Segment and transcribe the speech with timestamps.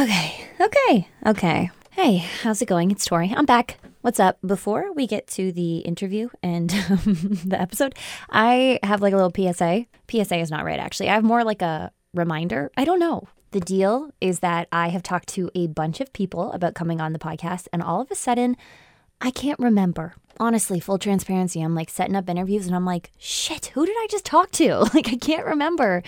[0.00, 1.70] Okay, okay, okay.
[1.90, 2.90] Hey, how's it going?
[2.90, 3.34] It's Tori.
[3.36, 3.76] I'm back.
[4.00, 4.38] What's up?
[4.40, 7.94] Before we get to the interview and the episode,
[8.30, 9.84] I have like a little PSA.
[10.10, 11.10] PSA is not right, actually.
[11.10, 12.70] I have more like a reminder.
[12.78, 13.28] I don't know.
[13.50, 17.12] The deal is that I have talked to a bunch of people about coming on
[17.12, 18.56] the podcast, and all of a sudden,
[19.20, 20.14] I can't remember.
[20.38, 24.06] Honestly, full transparency, I'm like setting up interviews and I'm like, shit, who did I
[24.10, 24.88] just talk to?
[24.94, 26.02] Like, I can't remember.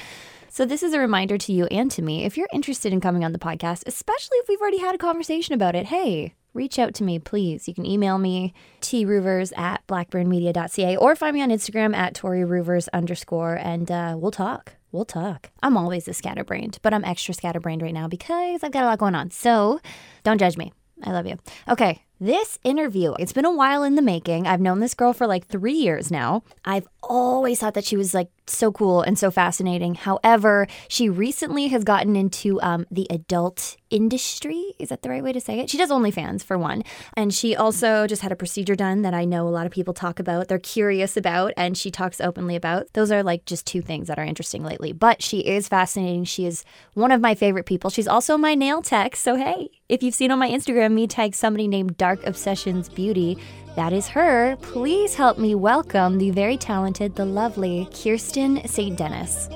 [0.55, 3.25] So, this is a reminder to you and to me if you're interested in coming
[3.25, 6.93] on the podcast, especially if we've already had a conversation about it, hey, reach out
[6.97, 7.67] to me, please.
[7.67, 8.53] You can email me,
[8.83, 14.75] troovers at blackburnmedia.ca, or find me on Instagram at toryroovers underscore, and uh, we'll talk.
[14.91, 15.51] We'll talk.
[15.63, 18.99] I'm always a scatterbrained, but I'm extra scatterbrained right now because I've got a lot
[18.99, 19.31] going on.
[19.31, 19.81] So,
[20.23, 20.75] don't judge me.
[21.03, 21.39] I love you.
[21.67, 24.47] Okay, this interview, it's been a while in the making.
[24.47, 26.45] I've known this girl for like three years now.
[26.65, 29.95] I've always thought that she was like so cool and so fascinating.
[29.95, 34.75] However, she recently has gotten into um, the adult industry.
[34.79, 35.71] Is that the right way to say it?
[35.71, 36.83] She does OnlyFans for one.
[37.17, 39.95] And she also just had a procedure done that I know a lot of people
[39.95, 40.49] talk about.
[40.49, 42.93] They're curious about and she talks openly about.
[42.95, 44.93] Those are like just two things that are interesting lately.
[44.93, 46.25] But she is fascinating.
[46.25, 47.91] She is one of my favorite people.
[47.91, 49.17] She's also my nail tech.
[49.17, 53.39] So, hey, if you've seen on my Instagram me tag somebody named Dark Obsessions Beauty,
[53.77, 54.57] that is her.
[54.57, 58.97] Please help me welcome the very talented, the lovely Kirstyn St.
[58.97, 59.49] Dennis.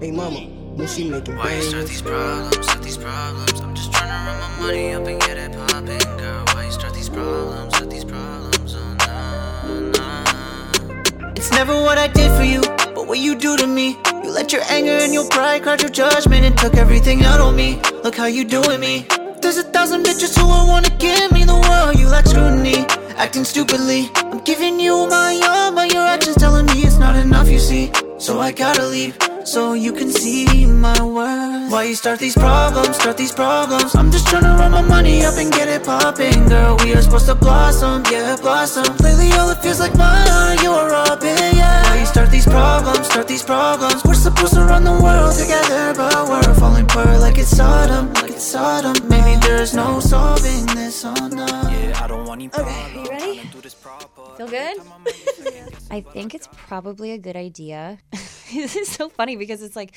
[0.00, 0.40] Hey mama,
[0.76, 3.60] when she making Why you start these problems, start these problems?
[3.60, 6.44] I'm just trying to run my money up and get it poppin', girl.
[6.54, 8.76] Why you start these problems, start these problems?
[8.76, 11.32] Oh, nah, nah.
[11.34, 12.60] It's never what I did for you,
[12.94, 13.96] but what you do to me.
[14.22, 17.56] You let your anger and your pride crowd your judgment and took everything out on
[17.56, 17.80] me.
[18.04, 19.06] Look how you doing me.
[19.40, 21.98] There's a thousand bitches who will wanna give me the world.
[21.98, 22.84] You like scrutiny,
[23.18, 24.10] acting stupidly.
[24.16, 27.48] I'm giving you my all, but your actions telling me it's not enough.
[27.48, 29.16] You see, so I gotta leave.
[29.44, 31.72] So you can see my worth.
[31.72, 33.94] Why you start these problems, start these problems?
[33.94, 36.76] I'm just trying to run my money up and get it popping, girl.
[36.84, 38.96] We are supposed to blossom, yeah, blossom.
[38.98, 41.57] Lately, all it feels like mine, you are robbing,
[41.88, 41.94] yeah.
[41.94, 44.04] Why you start these problems, start these problems?
[44.04, 48.30] We're supposed to run the world together, but we're falling apart like it's Sodom, like
[48.30, 49.08] it's Sodom.
[49.08, 51.46] Maybe there's no solving this, oh no.
[51.46, 52.94] Yeah, I don't want any problems.
[52.94, 53.38] you ready?
[53.38, 54.36] Tryna do this proper.
[54.36, 54.76] Feel good?
[54.76, 55.74] Time I'm ready.
[55.90, 57.98] I think it's probably a good idea.
[58.12, 59.94] this is so funny because it's like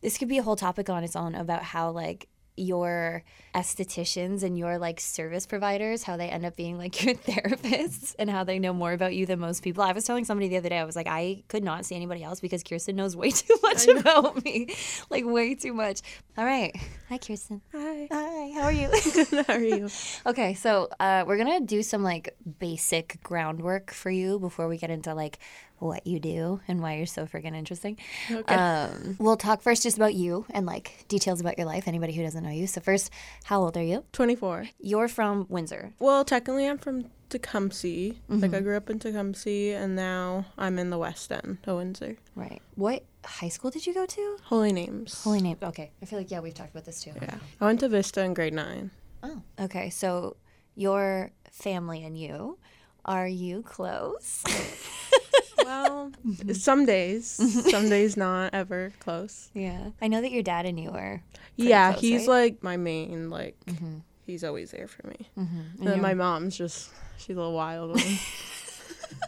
[0.00, 3.22] this could be a whole topic on its own about how like your
[3.54, 8.28] estheticians and your like service providers how they end up being like your therapists and
[8.30, 9.82] how they know more about you than most people.
[9.82, 12.22] I was telling somebody the other day I was like I could not see anybody
[12.22, 14.74] else because Kirstyn knows way too much about me.
[15.10, 16.00] Like way too much.
[16.36, 16.74] All right.
[17.08, 17.60] Hi Kirstyn.
[17.72, 18.08] Hi.
[18.10, 18.50] Hi.
[18.54, 18.90] How are you?
[19.46, 19.88] How are you?
[20.26, 24.90] Okay, so uh, we're gonna do some like basic groundwork for you before we get
[24.90, 25.38] into like
[25.78, 27.98] what you do and why you're so freaking interesting.
[28.30, 28.54] Okay.
[28.54, 31.86] Um, we'll talk first just about you and like details about your life.
[31.86, 32.66] Anybody who doesn't know you.
[32.66, 33.10] So first,
[33.44, 34.04] how old are you?
[34.12, 34.68] 24.
[34.80, 35.92] You're from Windsor.
[35.98, 38.14] Well, technically, I'm from Tecumseh.
[38.28, 42.16] Like, I grew up in Tecumseh, and now I'm in the West End of Windsor.
[42.34, 42.62] Right.
[42.76, 44.36] What high school did you go to?
[44.44, 45.22] Holy names.
[45.24, 45.62] Holy Names.
[45.62, 45.90] Okay.
[46.00, 47.12] I feel like yeah, we've talked about this too.
[47.20, 47.36] Yeah.
[47.60, 48.90] I went to Vista in grade nine.
[49.22, 49.42] Oh.
[49.60, 49.90] Okay.
[49.90, 50.36] So
[50.74, 52.58] your family and you,
[53.04, 54.44] are you close?
[55.66, 56.52] Well, mm-hmm.
[56.52, 57.68] some days, mm-hmm.
[57.70, 59.50] some days not ever close.
[59.52, 59.90] yeah.
[60.00, 61.22] I know that your dad and you are.
[61.56, 62.52] yeah, close, he's right?
[62.52, 63.98] like my main, like, mm-hmm.
[64.24, 65.28] he's always there for me.
[65.36, 65.78] Mm-hmm.
[65.78, 68.18] And then my mom's just, she's a little wild one.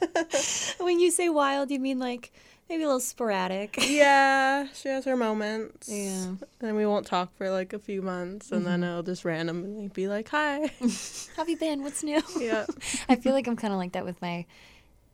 [0.79, 2.33] When you say wild, you mean like
[2.69, 3.77] maybe a little sporadic.
[3.89, 5.89] yeah, she has her moments.
[5.89, 6.35] Yeah.
[6.61, 10.09] And we won't talk for like a few months, and then I'll just randomly be
[10.09, 10.71] like, hi.
[10.81, 11.83] How have you been?
[11.83, 12.23] What's new?
[12.39, 12.67] yeah.
[13.09, 14.47] I feel like I'm kind of like that with my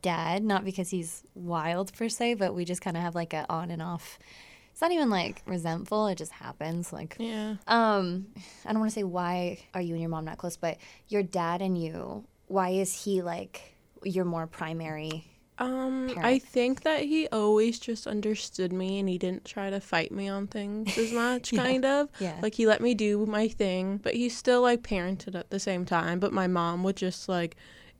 [0.05, 3.45] dad, not because he's wild per se, but we just kind of have like a
[3.49, 4.19] on and off.
[4.71, 6.93] It's not even like resentful; it just happens.
[6.93, 7.55] Like, Yeah.
[7.67, 8.27] um,
[8.65, 10.77] I don't want to say why are you and your mom not close, but
[11.07, 15.25] your dad and you, why is he like your more primary?
[15.57, 20.11] Um, I think that he always just understood me and he didn't try to fight
[20.11, 22.09] me on things as much, kind of.
[22.19, 22.37] Yeah.
[22.41, 25.85] Like he let me do my thing, but he still like parented at the same
[25.85, 26.19] time.
[26.19, 27.55] But my mom would just like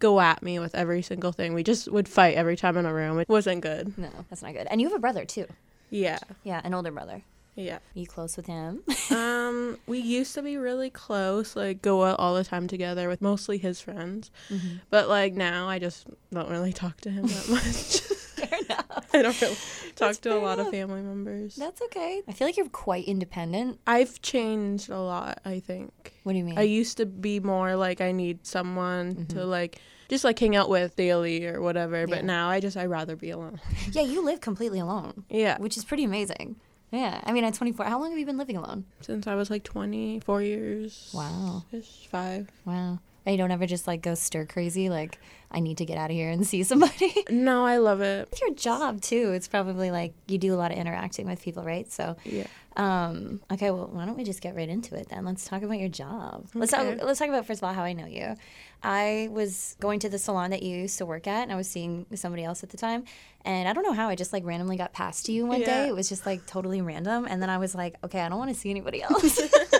[0.06, 1.56] go at me with every single thing.
[1.56, 3.18] We just would fight every time in a room.
[3.18, 3.98] It wasn't good.
[3.98, 4.68] No, that's not good.
[4.69, 5.48] And you have a brother too.
[5.90, 6.19] Yeah.
[6.44, 7.24] Yeah, an older brother.
[7.56, 7.78] Yeah.
[7.78, 8.84] Are you close with him?
[9.10, 13.19] um, we used to be really close, like go out all the time together with
[13.19, 14.30] mostly his friends.
[14.52, 14.75] Mm-hmm.
[14.92, 18.02] But like now, I just don't really talk to him that much.
[18.02, 19.07] Fair enough.
[19.12, 19.56] I don't really
[19.96, 20.68] talk That's to a lot enough.
[20.68, 21.56] of family members.
[21.56, 22.22] That's okay.
[22.28, 23.80] I feel like you're quite independent.
[23.88, 26.13] I've changed a lot, I think.
[26.24, 26.60] What do you mean?
[26.60, 29.80] I used to be more like I need someone to like
[30.10, 32.06] just like hang out with daily or whatever, Yeah.
[32.07, 33.60] but now I just I rather be alone.
[33.92, 35.57] yeah, you live completely alone, Yeah.
[35.60, 36.56] which is pretty amazing.
[36.92, 37.19] Yeah.
[37.25, 38.86] I mean, at 24, how long have you been living alone?
[39.02, 41.12] Since I was like 24 years.
[41.13, 41.63] Wow.
[42.10, 42.50] Five.
[42.63, 43.00] Wow.
[43.25, 45.19] And you don't ever just like go stir crazy, like,
[45.51, 47.13] I need to get out of here and see somebody.
[47.30, 48.30] No, I love it.
[48.30, 51.63] With your job, too, it's probably like you do a lot of interacting with people,
[51.63, 51.92] right?
[51.92, 52.45] So, Yeah.
[52.75, 55.25] um, okay, well, why don't we just get right into it then?
[55.25, 56.48] Let's talk about your job.
[56.54, 58.36] Let's talk, let's talk about, first of all, how I know you.
[58.83, 61.68] I was going to the salon that you used to work at, and I was
[61.68, 63.06] seeing somebody else at the time.
[63.44, 65.88] And I don't know how, I just like randomly got past you one day.
[65.88, 67.25] It was just like totally random.
[67.30, 69.39] And then I was like, okay, I don't want to see anybody else.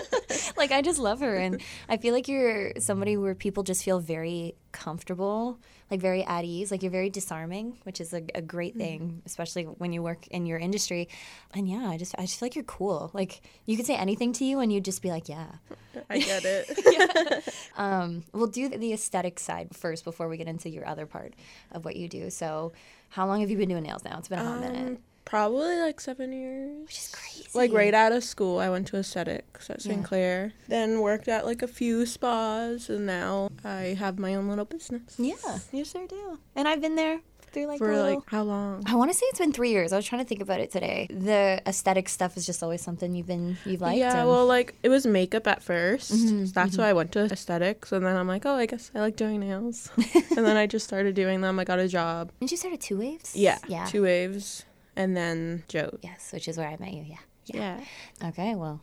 [0.58, 4.00] like I just love her and I feel like you're somebody where people just feel
[4.00, 5.58] very comfortable,
[5.90, 9.64] like very at ease, like you're very disarming, which is a, a great thing, especially
[9.64, 11.08] when you work in your industry.
[11.54, 13.10] And yeah, I just I just feel like you're cool.
[13.12, 15.46] Like you could say anything to you and you'd just be like, yeah.
[16.10, 17.54] I get it.
[17.76, 21.34] Um, we'll do the aesthetic side first before we get into your other part
[21.72, 22.30] of what you do.
[22.30, 22.72] So,
[23.10, 24.16] how long have you been doing nails now?
[24.18, 24.98] It's been a hot minute.
[25.26, 26.86] Probably like seven years.
[26.86, 27.48] Which is crazy.
[27.54, 29.92] Like right out of school, I went to aesthetics at Yeah.
[29.92, 30.04] St.
[30.04, 30.52] Clair.
[30.68, 35.16] Then worked at like a few spas, and now I have my own little business.
[35.18, 35.34] Yeah,
[35.72, 36.38] you sure do.
[36.54, 37.20] And I've been there
[37.52, 38.82] through like For little- like how long?
[38.86, 39.92] I want to say it's been three years.
[39.92, 41.06] I was trying to think about it today.
[41.10, 43.98] The aesthetic stuff is just always something you've been you've liked.
[43.98, 47.10] yeah, and- well, like it was makeup at 1st Mm-hmm, So that's why I went
[47.12, 49.90] to aesthetics, and then I'm like, oh, I guess I like doing nails.
[50.36, 51.58] and then I just started doing them.
[51.58, 52.30] I got a job.
[52.38, 53.34] didn't you start at Two Waves?
[53.34, 54.64] Yeah, yeah, two waves,
[54.96, 55.98] and then Joe.
[56.02, 57.04] yes, which is where I met you.
[57.06, 57.16] Yeah,
[57.46, 58.28] Yeah.
[58.28, 58.80] Okay, well,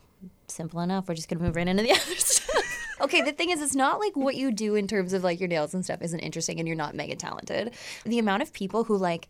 [0.48, 1.08] simple enough.
[1.08, 2.64] We're just gonna move right into the other stuff.
[3.00, 5.48] okay, the thing is, it's not like what you do in terms of like your
[5.48, 7.72] nails and stuff isn't interesting, and you're not mega talented.
[8.04, 9.28] The amount of people who like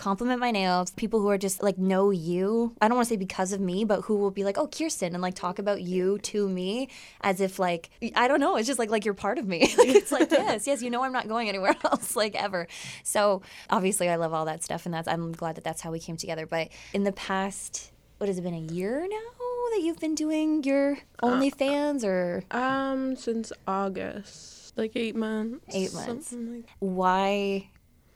[0.00, 2.74] compliment my nails, people who are just like know you.
[2.80, 5.12] I don't want to say because of me, but who will be like, "Oh, Kirstyn,"
[5.12, 6.88] and like talk about you to me
[7.20, 8.56] as if like I don't know.
[8.56, 9.58] It's just like like you're part of me.
[9.78, 12.66] it's like yes, yes, you know I'm not going anywhere else like ever.
[13.04, 16.00] So obviously, I love all that stuff, and that's I'm glad that that's how we
[16.00, 16.46] came together.
[16.46, 19.28] But in the past, what has it been a year now
[19.72, 25.64] that you've been doing your OnlyFans or Um, since August, like eight months.
[25.72, 26.32] Eight months.
[26.32, 27.68] like- why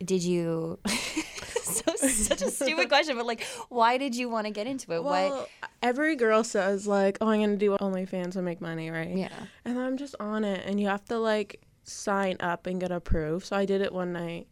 [0.02, 0.78] did you?
[1.96, 5.02] so such a stupid question, but like, why did you want to get into it?
[5.02, 5.28] why?
[5.28, 5.49] Well,
[5.82, 9.28] every girl says like, "Oh, I'm gonna do OnlyFans and make money, right?" Yeah.
[9.64, 13.46] And I'm just on it, and you have to like sign up and get approved.
[13.46, 14.49] So I did it one night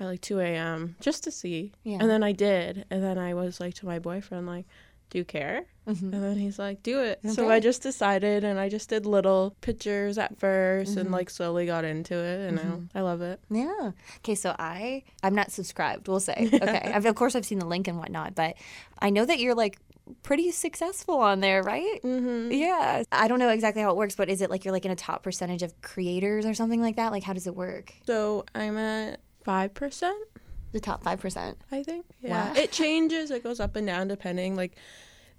[0.00, 0.96] at like 2 a.m.
[1.00, 1.72] just to see.
[1.84, 1.98] Yeah.
[2.00, 4.66] And then I did, and then I was like to my boyfriend like,
[5.10, 7.50] "Do you care?" And then he's like, "Do it." So Mm-hmm.
[7.50, 10.98] I just decided, and I just did little pictures at 1st Mm-hmm.
[10.98, 13.40] and like slowly got into it, and now I love it.
[13.50, 13.92] Yeah.
[14.18, 16.08] Okay, so I I'm not subscribed.
[16.08, 16.50] We'll say.
[16.62, 16.92] Okay.
[16.94, 18.56] I've, of course, I've seen the link and whatnot, but
[18.98, 19.78] I know that you're like
[20.22, 22.00] pretty successful on there, right?
[22.02, 22.52] Mm-hmm.
[22.52, 23.02] Yeah.
[23.12, 24.96] I don't know exactly how it works, but is it like you're like in a
[24.96, 27.12] top percentage of creators or something like that?
[27.12, 27.92] Like, how does it work?
[28.06, 30.18] So I'm at five percent.
[30.72, 31.58] The top five percent.
[31.72, 32.04] I think.
[32.20, 32.48] Yeah.
[32.48, 32.54] Wow.
[32.60, 33.30] It changes.
[33.30, 34.54] It goes up and down depending.
[34.56, 34.76] Like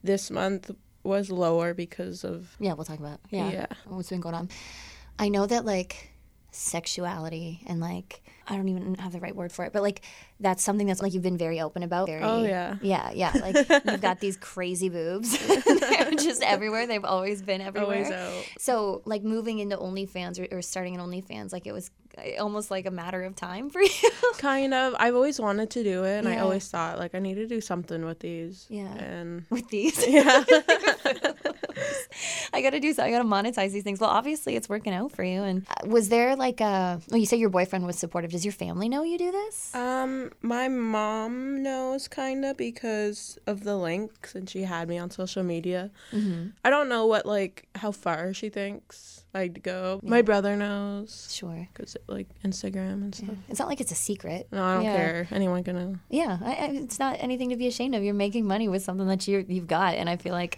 [0.03, 0.71] this month
[1.03, 3.19] was lower because of Yeah, we'll talk about.
[3.29, 3.49] Yeah.
[3.51, 3.65] Yeah.
[3.85, 4.49] What's been going on?
[5.17, 6.11] I know that like
[6.51, 10.01] sexuality and like I don't even have the right word for it, but like
[10.39, 12.07] that's something that's like you've been very open about.
[12.07, 12.77] Very, Oh, yeah.
[12.81, 13.31] yeah, yeah.
[13.33, 15.37] Like you've got these crazy boobs.
[15.65, 16.87] They're just everywhere.
[16.87, 17.97] They've always been everywhere.
[18.05, 18.45] always out.
[18.57, 21.91] So like moving into OnlyFans or, or starting an OnlyFans, like it was
[22.39, 24.11] almost like a matter of time for you.
[24.37, 24.95] Kind of.
[24.99, 27.61] I've always wanted to do it and I always thought like I need to do
[27.61, 28.65] something with these.
[28.69, 28.93] Yeah.
[28.93, 30.05] And with these.
[30.07, 30.43] yeah.
[32.53, 33.03] I gotta do so.
[33.03, 33.99] I gotta monetize these things.
[33.99, 35.43] Well, obviously, it's working out for you.
[35.43, 36.99] And uh, was there like a?
[37.09, 38.31] Well, you said your boyfriend was supportive.
[38.31, 39.73] Does your family know you do this?
[39.75, 45.09] um my mom knows kind of because of the links and she had me on
[45.11, 45.91] social media.
[46.11, 46.49] Mm-hmm.
[46.65, 49.99] I don't know what like how far she thinks I'd go.
[50.03, 51.67] My brother knows Sure.
[51.75, 53.35] cuz like Instagram and stuff.
[53.47, 54.47] It's not like it's a secret.
[54.51, 54.95] No, I don't Yeah.
[54.95, 55.27] care.
[55.31, 55.95] Anyone can know.
[56.09, 58.03] Yeah, I, I, it's not anything to be ashamed of.
[58.03, 60.57] You're making money with something that you you've got, and I feel like.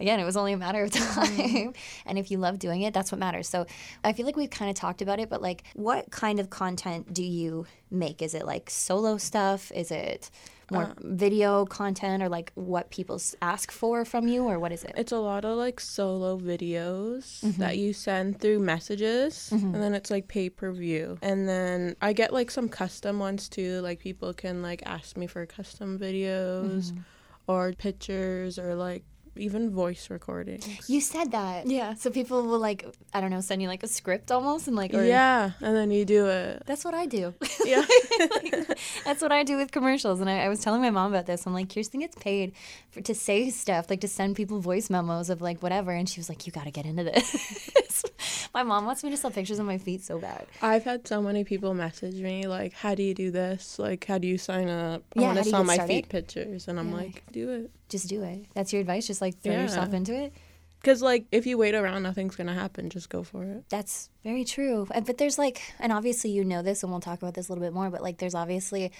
[0.00, 1.72] Again, it was only a matter of time.
[2.06, 3.48] And if you love doing it, that's what matters.
[3.48, 3.66] So
[4.04, 7.12] I feel like we've kind of talked about it, but like, what kind of content
[7.12, 8.22] do you make?
[8.22, 9.72] Is it like solo stuff?
[9.72, 10.30] Is it
[10.70, 14.92] more video content or like what people ask for from you or what is it?
[14.96, 17.60] It's a lot of like solo videos Mm-hmm.
[17.60, 21.18] that you send through messages and then it's like pay per view.
[21.22, 23.80] And then I get like some custom ones too.
[23.80, 26.98] Like people can like ask me for custom videos Mm-hmm.
[27.46, 29.04] or pictures or like
[29.38, 30.88] even voice recordings.
[30.88, 31.66] You said that.
[31.66, 31.94] Yeah.
[31.94, 34.92] So people will like, I don't know, send you like a script almost and like,
[34.94, 36.62] or yeah, and then you do it.
[36.66, 37.34] That's what I do.
[37.64, 37.84] Yeah.
[39.04, 40.20] That's what I do with commercials.
[40.20, 41.46] And I, I was telling my mom about this.
[41.46, 42.52] I'm like, Kirstyn gets paid
[42.90, 45.90] for, to say stuff, like to send people voice memos of like whatever.
[45.92, 48.04] And she was like, you got to get into this.
[48.54, 50.46] my mom wants me to sell pictures of my feet so bad.
[50.62, 53.78] I've had so many people message me like, "How do you do this?
[53.78, 55.02] Like, how do you sign up?
[55.16, 56.96] I Yeah, wanna sell my started?" feet pictures." And I'm Yeah.
[56.96, 58.46] like, "Do it." Just do it.
[58.54, 59.06] That's your advice.
[59.06, 59.62] Just like throw Yeah.
[59.62, 60.32] yourself into it.
[60.80, 62.88] Because like if you wait around, nothing's gonna happen.
[62.90, 63.64] Just go for it.
[63.68, 64.86] That's very true.
[65.04, 67.64] But there's like, and obviously you know this, and we'll talk about this a little
[67.64, 67.90] bit more.
[67.90, 68.92] But like, there's obviously,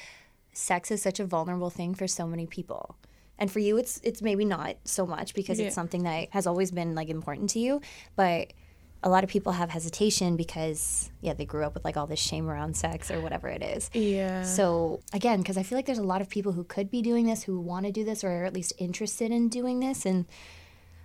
[0.53, 2.97] sex is such a vulnerable thing for so many people,
[3.39, 5.67] and for you, it's it's maybe not so much because Yeah.
[5.67, 7.81] it's something that has always been like important to you.
[8.17, 8.53] But
[9.03, 12.19] a lot of people have hesitation because yeah, they grew up with like all this
[12.21, 13.91] shame around sex or whatever it is.
[13.95, 14.43] Yeah.
[14.43, 17.27] So again, because I feel like there's a lot of people who could be doing
[17.27, 20.27] this, who want to do this, or are at least interested in doing this, and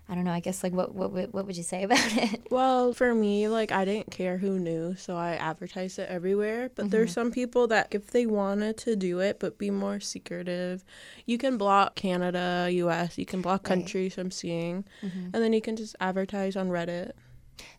[0.09, 0.33] I don't know.
[0.33, 2.41] I guess like what what would- what would you say about it?
[2.51, 6.69] Well, for me, like I didn't care who knew, so I advertised it everywhere.
[6.75, 7.21] But there's Mm-hmm.
[7.21, 10.83] some people that if they wanted to do it but be more secretive,
[11.25, 15.25] you can block Canada, US, you can block countries from seeing, Mm-hmm.
[15.33, 17.11] and then you can just advertise on Reddit.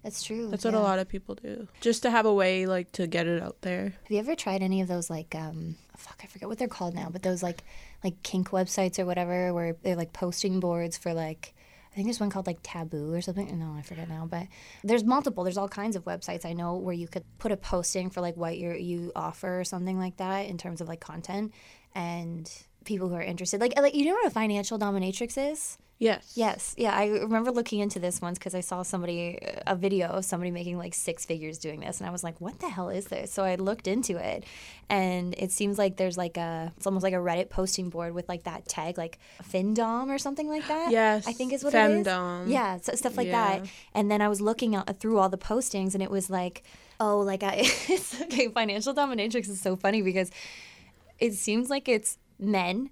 [0.02, 0.48] That's true.
[0.48, 0.80] That's what yeah.
[0.80, 1.68] a lot of people do.
[1.80, 3.94] Just to have a way like to get it out there.
[4.02, 6.94] Have you ever tried any of those like um fuck I forget what they're called
[6.94, 7.64] now, but those like
[8.02, 11.54] like kink websites or whatever where they're like posting boards for like
[11.94, 13.56] I think there's one called like Taboo or something.
[13.56, 14.48] No, I forget now, but
[14.82, 15.44] there's multiple.
[15.44, 18.36] There's all kinds of websites I know where you could put a posting for like
[18.36, 21.54] what you you offer or something like that in terms of like content
[21.94, 22.50] and
[22.84, 23.60] people who are interested.
[23.60, 25.78] Like like you know what a financial dominatrix is?
[25.98, 26.32] Yes.
[26.34, 26.92] Yes, yeah.
[26.94, 30.50] I remember looking into this once because I saw somebody uh, a video of somebody
[30.50, 33.30] making like six figures doing this, and I was like, "What the hell is this?"
[33.32, 34.44] So I looked into it,
[34.90, 38.28] and it seems like there's like a it's almost like a Reddit posting board with
[38.28, 40.90] like that tag, like Findom or something like that.
[40.90, 42.42] Yes, I think is what Femdom.
[42.42, 42.50] it is.
[42.50, 43.60] Yeah, so, stuff like Yeah.
[43.60, 43.68] that.
[43.94, 46.64] And then I was looking out through all the postings, and it was like,
[46.98, 47.52] oh, like I
[47.88, 48.48] it's okay.
[48.48, 50.30] Financial dominatrix is so funny because
[51.20, 52.90] it seems like it's men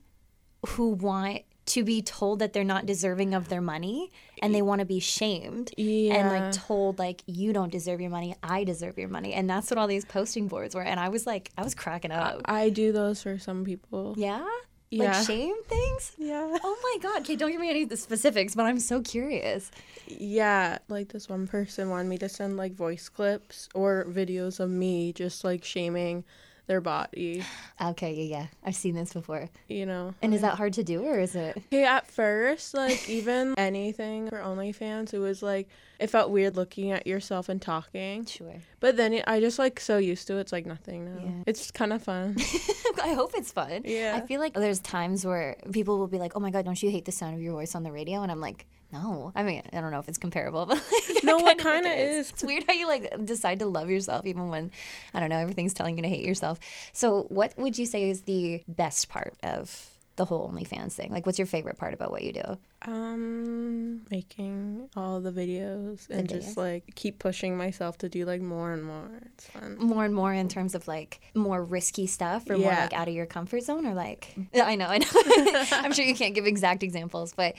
[0.69, 1.43] who want
[1.75, 4.11] to be told that they're not deserving of their money
[4.43, 8.35] and they want to be shamed and like told like you don't deserve your money
[8.43, 11.27] i deserve your money and that's what all these posting boards were and i was
[11.27, 14.15] like i was cracking up I do those for some people.
[14.17, 14.45] yeah
[14.91, 15.13] Yeah.
[15.19, 16.59] like shame things Yeah.
[16.63, 19.71] oh my god okay don't give me any of the specifics but i'm so curious
[20.09, 24.69] Yeah, like this one person wanted me to send like voice clips or videos of
[24.69, 26.25] me just like shaming
[26.67, 27.43] their body,
[27.81, 30.15] okay yeah yeah i've seen this before you know.
[30.23, 34.29] and is that hard to do or is it Okay, at first, like even anything
[34.29, 38.25] for OnlyFans, it was like it felt weird looking at yourself and talking.
[38.27, 41.23] sure But then it, I just like so used to it, it's like nothing now.
[41.25, 41.45] Yeah.
[41.47, 42.37] It's kind of fun.
[43.03, 43.83] I hope it's fun.
[43.85, 44.19] Yeah.
[44.23, 46.91] I feel like there's times where people will be like, "Oh my god, don't you
[46.91, 49.63] hate the sound of your voice on the radio?" And I'm like, "No." I mean,
[49.73, 50.77] I don't know if it's comparable, but
[51.15, 52.31] like, No, I what kinda is.
[52.31, 52.43] it is.
[52.45, 54.71] Weird how you like decide to love yourself even when
[55.15, 56.59] I don't know everything's telling you to hate yourself.
[56.93, 61.11] So, what would you say is the best part of the whole OnlyFans thing?
[61.11, 62.59] Like, what's your favorite part about what you do?
[62.85, 66.33] um, making all the videos and videos.
[66.33, 69.09] just like keep pushing myself to do like more and more.
[69.27, 69.77] It's fun.
[69.79, 73.15] More and more in terms of like more risky stuff, or more like out of
[73.15, 75.07] your comfort zone, or like I know, I know.
[75.73, 77.55] I'm sure you can't give exact examples, but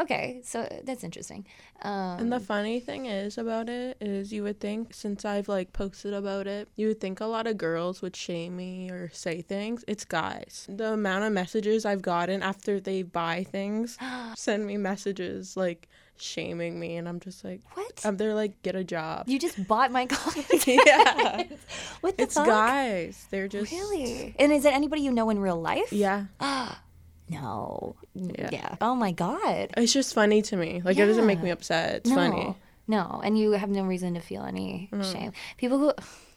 [0.00, 1.46] okay, so that's interesting.
[1.82, 5.72] Um, And the funny thing is about it is you would think since I've like
[5.72, 9.42] posted about it, you would think a lot of girls would shame me or say
[9.42, 9.84] things.
[9.86, 10.66] It's guys.
[10.68, 13.98] The amount of messages I've gotten after they buy things
[14.36, 18.00] send me messages like shaming me and I'm just like What?
[18.06, 19.28] um, they're like get a job.
[19.28, 20.66] You just bought my comic.
[20.66, 21.42] yeah.
[22.00, 22.46] what the It's fuck?
[22.46, 23.26] guys.
[23.30, 24.34] They're just Really?
[24.38, 25.92] And is it anybody you know in real life?
[25.92, 26.26] Yeah.
[27.28, 27.96] No.
[28.14, 28.48] Yeah.
[28.52, 28.76] Yeah.
[28.80, 29.70] Oh my god.
[29.76, 30.82] It's just funny to me.
[30.84, 31.96] Like it doesn't make me upset.
[31.96, 32.16] It's no.
[32.16, 32.56] funny.
[32.86, 35.12] No, and you have no reason to feel any mm.
[35.12, 35.32] shame.
[35.56, 35.92] People who,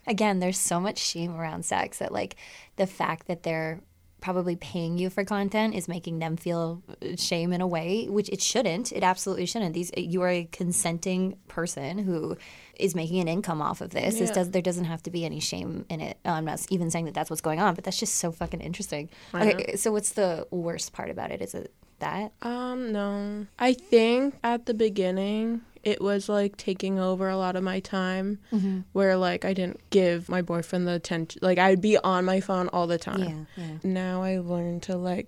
[0.05, 2.37] again, there's so much shame around sex that like
[2.77, 3.81] the fact that they're
[4.21, 6.81] probably paying you for content is making them feel
[7.17, 8.91] shame in a way which it shouldn't.
[8.91, 9.73] It absolutely shouldn't.
[9.73, 12.37] These you are a consenting person who
[12.79, 14.19] is making an income off of this.
[14.19, 16.17] This does there doesn't have to be any shame in it.
[16.25, 19.09] I'm not even saying that that's what's going on but that's just so fucking interesting.
[19.33, 21.41] I okay so what's the worst part about it?
[21.41, 22.31] Is it that?
[22.41, 23.47] Um, no.
[23.59, 28.27] I think at the beginning it was like taking over a lot of my time
[28.51, 28.79] Mm-hmm.
[28.97, 32.67] where like I didn't give my boyfriend the attention like I'd be on my phone
[32.75, 33.47] all the time.
[33.57, 35.27] yeah yeah Now I learned to like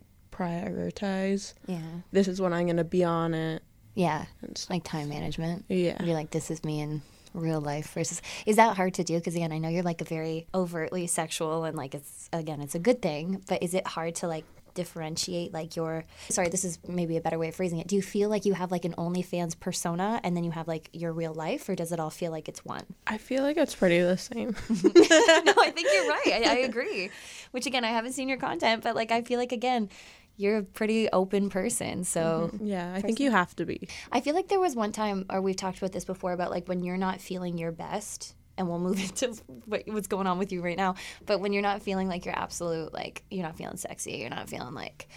[0.63, 1.54] prioritize.
[1.68, 1.80] yeah
[2.12, 3.62] This is when I'm gonna be on it.
[3.96, 6.01] yeah It's like time management Yeah.
[6.04, 7.01] You're like, this is me in
[7.34, 8.22] real life versus.
[8.46, 9.18] Is that hard to do?
[9.18, 12.75] Because again, I know you're like a very overtly sexual and like it's, again, it's
[12.75, 14.46] a good thing, but is it hard to like
[14.79, 16.05] differentiate like your.
[16.29, 17.88] Sorry, this is maybe a better way of phrasing it.
[17.88, 20.89] Do you feel like you have like an OnlyFans persona and then you have like
[20.93, 22.86] your real life or does it all feel like it's one?
[23.05, 24.55] I feel like it's pretty the same.
[24.69, 26.48] no, I think you're right.
[26.48, 27.09] I, I agree.
[27.51, 29.89] Which again, I haven't seen your content, but like I feel like again,
[30.38, 32.05] you're a pretty open person.
[32.05, 32.65] So mm-hmm.
[32.65, 33.89] yeah, I think you have to be.
[34.13, 36.69] I feel like there was one time, or we've talked about this before, about like
[36.69, 40.51] when you're not feeling your best, and we'll move into what, what's going on with
[40.51, 40.94] you right now.
[41.25, 44.48] But when you're not feeling like you're absolute, like you're not feeling sexy, you're not
[44.50, 45.08] feeling like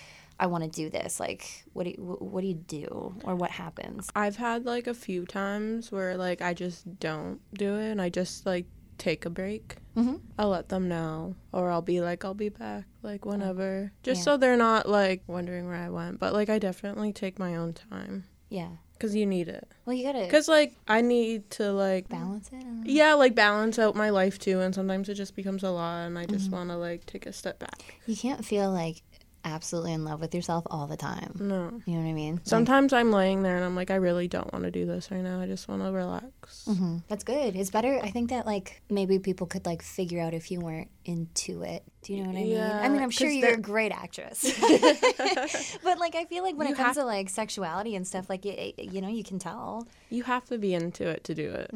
[0.41, 1.21] I want to do this?
[1.21, 4.09] Like, what do you, what do you do, or what happens?
[4.17, 8.09] I've had like a few times where like I just don't do it and I
[8.09, 8.65] just like
[8.99, 9.77] take a break.
[9.97, 10.17] Mm-hmm.
[10.39, 13.93] I'll let them know or I'll be like I'll be back like whenever.
[14.03, 14.25] Just Yeah.
[14.25, 16.19] so they're not like wondering where I went.
[16.19, 18.71] But like I definitely take my own time Yeah.
[19.03, 19.67] Cuz you need it.
[19.85, 22.65] Well, you gotta Cuz like I need to like balance it.
[22.65, 26.07] I yeah, like balance out my life too and sometimes it just becomes a lot
[26.07, 26.57] and I just Mm-hmm.
[26.57, 27.79] want to like take a step back.
[28.07, 29.03] You can't feel like
[29.45, 31.35] absolutely in love with yourself all the time.
[31.41, 31.81] No.
[31.85, 32.35] You know what I mean?
[32.37, 35.11] Like, Sometimes I'm laying there and I'm like I really don't want to do this
[35.11, 35.41] right now.
[35.41, 36.65] I just want to relax.
[36.69, 37.03] Mhm.
[37.09, 37.57] That's good.
[37.57, 37.99] It's better.
[38.03, 41.83] I think that like maybe people could like figure out if you weren't into it.
[42.03, 42.59] Do you know what I mean?
[42.61, 44.43] I mean, I'm sure you're a great actress,
[45.85, 48.45] but like I feel like when You it comes to like sexuality and stuff, like
[48.45, 49.87] y- y- you know, you can tell.
[50.11, 51.71] You have to be into it to do it.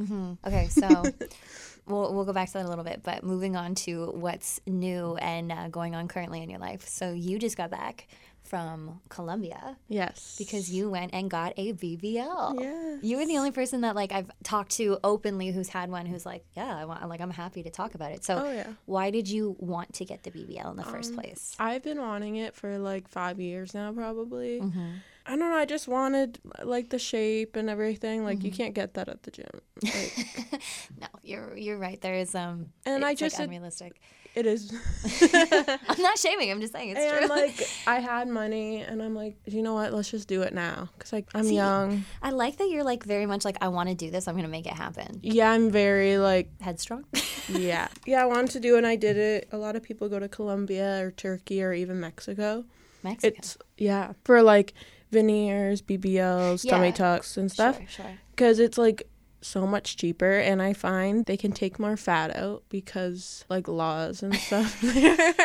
[0.46, 1.04] Okay, so
[1.86, 5.16] we'll we'll go back to that a little bit, but moving on to what's new
[5.16, 6.86] and uh, going on currently in your life.
[6.88, 8.08] So you just got back
[8.42, 10.36] from Colombia Yes.
[10.38, 12.60] because you went and got a BBL.
[12.60, 12.98] Yes.
[13.02, 16.24] You were the only person that like I've talked to openly who's had one who's
[16.24, 18.24] like, yeah, I want like I'm happy to talk about it.
[18.24, 18.68] So Oh, yeah.
[18.84, 21.56] why did you want to get the BBL in the first place?
[21.58, 24.60] I've been wanting it for like five years now, probably.
[24.60, 24.90] Mm-hmm.
[25.26, 25.56] I don't know.
[25.56, 28.24] I just wanted like the shape and everything.
[28.24, 28.46] Like Mm-hmm.
[28.46, 29.46] you can't get that at the gym.
[29.82, 30.60] Like,
[31.00, 32.00] No, you're you're right.
[32.00, 34.00] There is um And I like, just did- unrealistic.
[34.36, 34.70] it is.
[35.88, 36.50] I'm not shaming.
[36.50, 37.18] I'm just saying it's true.
[37.18, 37.36] and true.
[37.36, 39.92] like I had money, and I'm like, you know what?
[39.92, 40.90] Let's just do it now.
[40.98, 42.04] Cause like I'm See, young.
[42.22, 44.28] I like that you're like very much like I want to do this.
[44.28, 45.20] I'm gonna make it happen.
[45.22, 47.04] Yeah, I'm very like Headstrong.
[47.48, 48.22] yeah yeah.
[48.22, 49.48] I wanted to do it, and I did it.
[49.52, 52.64] A lot of people go to Colombia or Turkey or even Mexico.
[53.02, 53.36] Mexico.
[53.38, 54.74] It's yeah for like
[55.10, 57.76] veneers, BBLs, tummy tucks, and stuff.
[57.78, 58.18] Sure, sure.
[58.30, 59.08] because it's like
[59.42, 64.20] so much cheaper and i find they can take more fat out because like laws
[64.22, 64.82] and stuff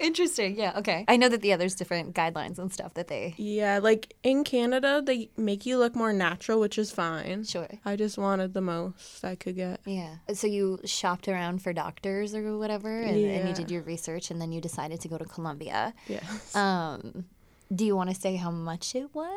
[0.00, 0.56] Interesting.
[0.58, 0.72] Yeah.
[0.78, 1.04] Okay.
[1.06, 3.34] I know that the others different guidelines and stuff that they.
[3.38, 7.68] yeah like in canada they make you look more natural which is fine Sure.
[7.84, 10.16] i just wanted the most i could get Yeah.
[10.34, 14.40] So you shopped around for doctors or whatever, and, and you did your research, and
[14.40, 15.94] then you decided to go to Colombia.
[16.08, 16.20] yeah
[16.54, 17.24] Um,
[17.74, 19.30] do you want to say how much it was?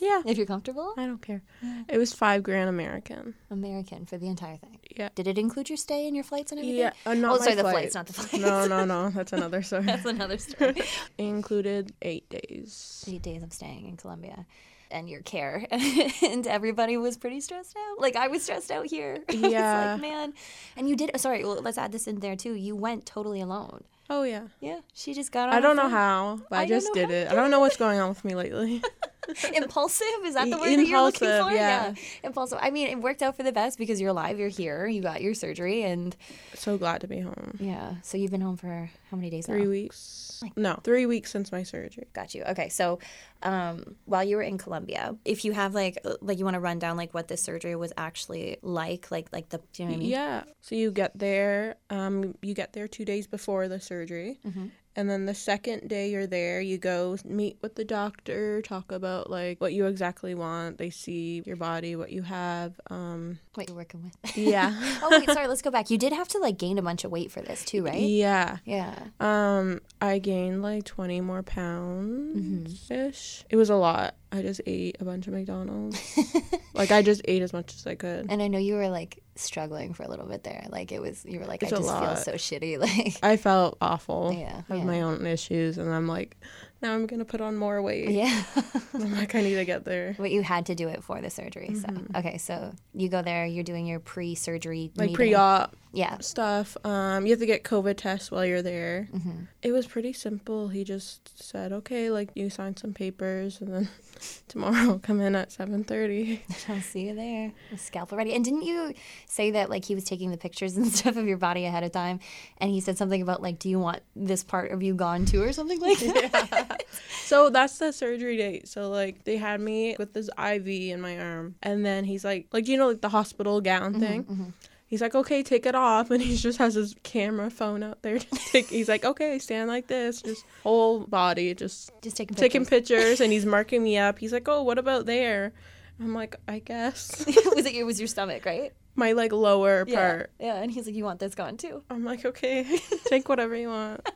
[0.00, 0.92] yeah If you're comfortable.
[0.96, 1.42] i don't care
[1.88, 4.78] it was five grand american American for the entire thing.
[4.96, 6.78] yeah Did it include your stay and your flights and everything?
[6.80, 8.44] yeah uh, not oh, my sorry, the flights, not the flights.
[8.44, 10.74] no no no that's another story That's another story.
[11.18, 14.46] it included eight days Eight days of staying in Colombia.
[14.88, 15.66] And your care,
[16.22, 18.00] and everybody was pretty stressed out.
[18.00, 19.18] Like I was stressed out here.
[19.28, 19.92] I was Yeah.
[19.92, 20.32] like, man.
[20.76, 21.10] And you did.
[21.18, 22.54] Sorry, well, let's add this in there too.
[22.54, 23.82] You went totally alone.
[24.10, 25.48] Oh yeah Yeah, she just got.
[25.48, 25.90] On i don't know phone.
[25.90, 28.34] how but I i, just did it i don't know what's going on with me
[28.34, 28.82] lately
[29.54, 31.50] Impulsive is that the word that you're looking for?
[31.52, 31.94] yeah.
[32.22, 32.58] impulsive.
[32.60, 34.38] I mean, it worked out for the best because you're alive.
[34.38, 34.86] You're here.
[34.86, 36.16] You got your surgery, and
[36.54, 37.94] so glad to be home yeah.
[38.02, 39.70] So you've been home for how many days Three now?
[39.70, 40.42] weeks.
[40.56, 42.06] No, three weeks since my surgery.
[42.12, 42.42] Got you.
[42.44, 42.98] Okay, so
[43.42, 46.60] um, while you were in Colombia, if you have like uh, like you want to
[46.60, 49.92] run down like what the surgery was actually like, like like the do you know
[49.92, 50.10] what I mean?
[50.10, 50.42] Yeah.
[50.60, 51.76] So you get there.
[51.90, 54.66] Um, you get there two days before the surgery, Mm-hmm.
[54.96, 59.28] And then the second day you're there, you go meet with the doctor, talk about
[59.28, 60.78] like what you exactly want.
[60.78, 62.80] They see your body, what you have.
[62.88, 64.36] Um, What you're working with?
[64.36, 64.74] yeah.
[65.02, 65.46] oh wait, sorry.
[65.48, 65.90] Let's go back.
[65.90, 68.00] You did have to like gain a bunch of weight for this too, right?
[68.00, 68.56] Yeah.
[68.64, 68.94] Yeah.
[69.20, 73.44] Um, I gained like 20 more pounds ish.
[73.50, 74.14] It was a lot.
[74.32, 76.00] I just ate a bunch of McDonald's.
[76.74, 78.26] like I just ate as much as I could.
[78.30, 80.66] And I know you were like struggling for a little bit there.
[80.70, 82.78] Like it was, you were like, It's I just feel so shitty.
[82.86, 84.34] Like, I felt awful.
[84.36, 84.84] Yeah, Of yeah.
[84.84, 86.36] my own issues, and I'm like,
[86.82, 88.10] now I'm gonna put on more weight.
[88.10, 88.42] yeah.
[88.94, 90.14] I'm like, I need to get there.
[90.18, 91.70] but you had to do it for the surgery.
[91.72, 92.12] Mm-hmm.
[92.12, 93.46] So okay, so you go there.
[93.46, 94.90] You're doing your pre-surgery.
[94.96, 95.16] Like meeting.
[95.16, 96.18] pre-op Yeah.
[96.18, 96.76] stuff.
[96.84, 99.08] Um, you have to get COVID tests while you're there.
[99.12, 99.44] Mm-hmm.
[99.62, 100.68] It was pretty simple.
[100.68, 103.88] He just said, okay, like you sign some papers, and then
[104.48, 106.40] tomorrow I'll come in at 7:30.
[106.68, 107.52] I'll see you there.
[107.70, 108.34] The scalpel ready.
[108.34, 108.92] And didn't you
[109.26, 111.92] say that like he was taking the pictures and stuff of your body ahead of
[111.92, 112.20] time?
[112.58, 115.42] And he said something about like, do you want this part of you gone too,
[115.42, 116.82] or something like that?
[117.24, 118.68] So that's the surgery date.
[118.68, 122.46] So like they had me with this IV in my arm, and then he's like,
[122.52, 124.52] like you know, like the hospital gown Mm-hmm, thing.
[124.88, 128.18] He's like, okay, take it off, and he just has his camera phone out there.
[128.52, 132.98] Take, he's like, okay, stand like this, just whole body, just Just taking taking pictures.
[133.00, 134.18] pictures, and he's marking me up.
[134.18, 135.52] He's like, oh, what about there?
[135.98, 137.74] I'm like, I guess was it?
[137.74, 138.72] It was your stomach, right?
[138.98, 140.30] my like lower part.
[140.38, 140.46] Yeah.
[140.54, 140.62] Yeah.
[140.62, 141.82] And he's like, you want this gone too?
[141.90, 142.64] I'm like, okay,
[143.06, 144.08] take whatever you want.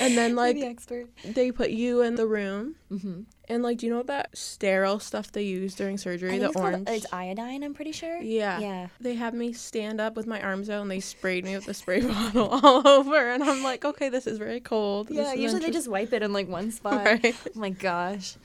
[0.00, 3.20] And then like the they put you in the room Mm-hmm.
[3.48, 6.38] And like, do you know that sterile stuff they use during surgery?
[6.38, 6.88] The it's called- uh, orange.
[6.88, 8.16] it's iodine, I'm pretty sure.
[8.20, 8.58] yeah.
[8.58, 8.88] Yeah.
[9.00, 11.74] They had me stand up with my arms out and they sprayed me with the
[11.74, 13.16] spray bottle all over.
[13.30, 15.10] And I'm like, okay, this is very cold.
[15.10, 17.04] Yeah, usually they just wipe it in like one spot.
[17.04, 17.34] Right.
[17.46, 18.36] Oh my gosh.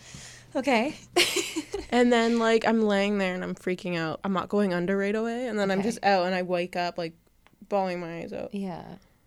[0.56, 0.96] Okay.
[1.92, 4.20] And then like I'm laying there and I'm freaking out.
[4.24, 5.48] I'm not going under right away.
[5.48, 7.14] And then I'm just out and I wake up like
[7.68, 8.54] bawling my eyes out.
[8.54, 8.84] yeah.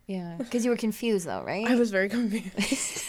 [0.06, 0.36] Yeah.
[0.38, 1.66] Because you were confused though, right?
[1.66, 3.04] I was very confused.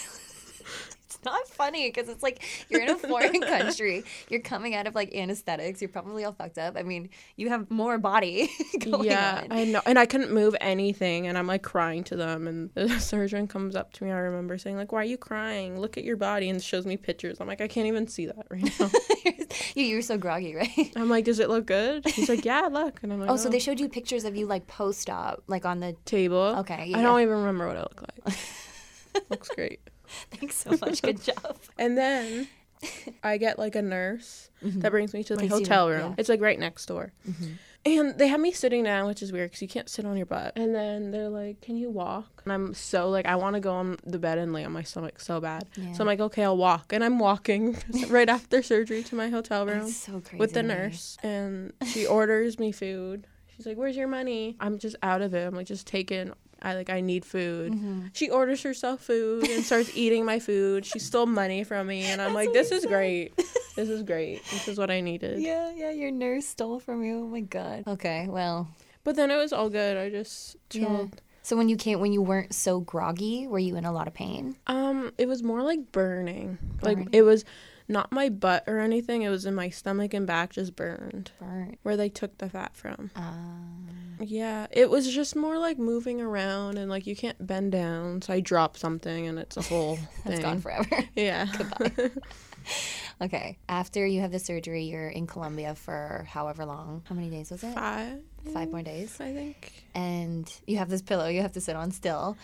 [1.26, 4.04] not funny because it's like you're in a foreign country.
[4.30, 5.82] You're coming out of like anesthetics.
[5.82, 6.76] You're probably all fucked up.
[6.78, 9.52] I mean, you have more body going yeah, on.
[9.52, 9.82] I know.
[9.86, 13.76] And I couldn't move anything and I'm like crying to them and the surgeon comes
[13.76, 14.12] up to me.
[14.12, 15.80] I remember saying like, "Why are you crying?
[15.80, 17.38] Look at your body." And shows me pictures.
[17.40, 18.90] I'm like, "I can't even see that right now."
[19.76, 20.92] you, you were so groggy, right?
[20.96, 23.48] I'm like, "Does it look good?" He's like, "Yeah, look." And I'm like, Oh, so
[23.48, 23.52] oh.
[23.52, 25.96] they showed you pictures of you like post op, like on the.
[26.06, 26.56] table.
[26.60, 28.38] Okay, I don't even remember what it looked like.
[29.30, 29.80] Looks great.
[30.32, 31.02] Thanks so much.
[31.02, 31.58] Good job.
[31.78, 32.48] And then
[33.24, 34.80] I get like a nurse mm-hmm.
[34.82, 36.10] that brings me to the hotel room.
[36.12, 36.16] yeah.
[36.18, 37.14] It's like right next door.
[37.28, 37.54] Mm-hmm.
[37.86, 40.26] And they have me sitting down, which is weird because you can't sit on your
[40.26, 40.54] butt.
[40.56, 43.74] And then they're like, "Can you walk?" And I'm so like, I want to go
[43.74, 45.68] on the bed and lay on my stomach so bad.
[45.76, 45.92] Yeah.
[45.92, 49.66] So I'm like, "Okay, I'll walk." And I'm walking right after surgery to my hotel
[49.66, 53.28] room so with the nurse, and she orders me food.
[53.54, 55.46] She's like, "Where's your money?" I'm just out of it.
[55.46, 56.32] I'm like, just taking.
[56.64, 57.74] I like I need food.
[57.74, 58.02] Mm-hmm.
[58.14, 60.86] She orders herself food and starts eating my food.
[60.86, 63.36] She stole money from me, and I'm like, "This is great.
[63.76, 64.42] This is great.
[64.52, 65.92] This is what I needed." Yeah, yeah.
[65.92, 67.20] Your nurse stole from you.
[67.20, 67.84] Oh my god.
[67.88, 68.70] Okay, well.
[69.04, 69.98] But then it was all good.
[69.98, 70.86] I just Yeah.
[70.86, 71.22] chilled.
[71.46, 74.14] So when you came, when you weren't so groggy, were you in a lot of
[74.14, 74.56] pain?
[74.66, 76.58] Um, it was more like burning.
[76.82, 76.98] Burning.
[77.06, 77.44] Like it was
[77.88, 79.22] not my butt or anything.
[79.24, 81.78] It was in my stomach and back, just burned Burnt.
[81.84, 83.12] where they took the fat from.
[83.16, 88.22] Um, Yeah, it was just more like moving around and like you can't bend down.
[88.22, 90.42] So I dropped something and it's a whole that's thing.
[90.42, 90.90] gone forever.
[91.16, 91.48] Yeah.
[93.22, 93.58] okay.
[93.70, 97.04] After you have the surgery, you're in Colombia for however long?
[97.06, 97.74] How many days was it?
[97.74, 98.20] Five,
[98.54, 99.20] Five more days.
[99.20, 99.72] I think.
[99.96, 102.38] And you have this pillow you have to sit on still.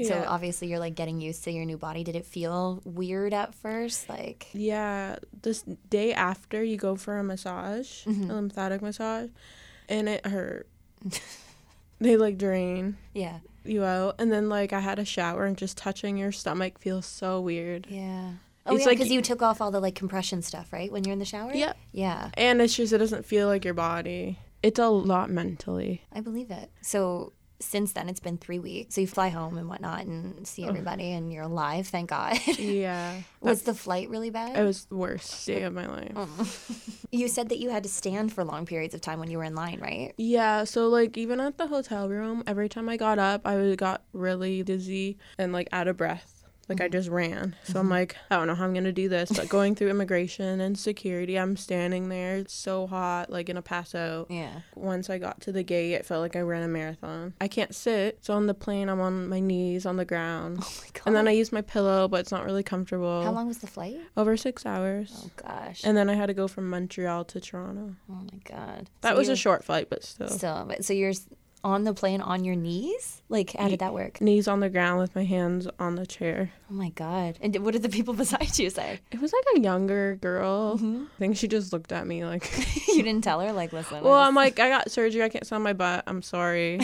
[0.00, 0.24] So Yeah.
[0.28, 2.04] obviously you're like getting used to your new body.
[2.04, 4.08] Did it feel weird at first?
[4.08, 8.30] Like Yeah, this day after you go for a massage, Mm-hmm.
[8.30, 9.30] a lymphatic massage,
[9.88, 10.68] and it hurt.
[12.00, 13.38] they like drain yeah.
[13.64, 17.06] you out, and then like I had a shower, and just touching your stomach feels
[17.06, 17.86] so weird.
[17.88, 18.32] Yeah.
[18.66, 20.90] Oh It's yeah, like- because you took off all the like compression stuff, right?
[20.90, 21.52] When you're in the shower.
[21.54, 21.72] Yeah.
[21.92, 22.30] Yeah.
[22.34, 24.38] And it's just it doesn't feel like your body.
[24.62, 26.02] It's a lot mentally.
[26.12, 26.70] I believe it.
[26.82, 28.94] So since then, it's been three weeks.
[28.94, 31.88] So you fly home and whatnot and see everybody, and you're alive.
[31.88, 32.38] Thank God.
[32.58, 33.20] Yeah.
[33.40, 34.56] was the flight really bad?
[34.56, 36.12] It was the worst day of my life.
[36.16, 36.28] Oh.
[37.12, 39.44] you said that you had to stand for long periods of time when you were
[39.44, 40.12] in line, right?
[40.16, 44.02] Yeah, so like even at the hotel room, every time I got up, I got
[44.12, 46.35] really dizzy and like out of breath.
[46.68, 46.92] Like I mm-hmm.
[46.92, 47.54] just ran.
[47.64, 47.92] So I'm mm-hmm.
[47.92, 49.30] like, I don't know how I'm gonna do this.
[49.30, 52.36] But going through immigration and security, I'm standing there.
[52.36, 54.26] It's so hot, like gonna paso.
[54.28, 54.60] Yeah.
[54.74, 57.34] Once I got to the gate, it felt like I ran a marathon.
[57.40, 60.58] I can't sit, so on the plane, I'm on my knees on the ground.
[60.66, 61.02] Oh my God.
[61.06, 63.22] And then I use my pillow, but it's not really comfortable.
[63.22, 64.00] How long was the flight?
[64.16, 65.12] Over six hours.
[65.24, 65.84] Oh gosh.
[65.84, 67.94] And then I had to go from Montreal to Toronto.
[68.10, 68.90] oh my God.
[69.02, 70.28] That So was a short flight, but still.
[70.28, 71.12] Still, but so you're
[71.66, 73.22] on the plane on your knees?
[73.28, 74.20] Like, how did that work?
[74.20, 76.52] Knees on the ground with my hands on the chair.
[76.70, 77.38] Oh my God.
[77.40, 79.00] And what did the people beside you say?
[79.10, 80.76] It was like a younger girl.
[80.76, 81.04] Mm-hmm.
[81.16, 82.48] I think she just looked at me like,
[82.88, 84.04] you didn't tell her, like, listen.
[84.04, 85.24] Well, I'm like, I got surgery.
[85.24, 86.04] I can't sit on my butt.
[86.06, 86.80] I'm sorry.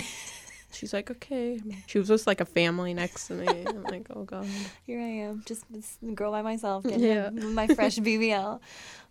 [0.75, 1.61] She's like, okay.
[1.87, 3.47] She was just like a family next to me.
[3.67, 4.47] I'm like, oh God.
[4.87, 7.31] Here I am, just this girl by myself, getting Yeah.
[7.31, 8.61] my fresh BBL.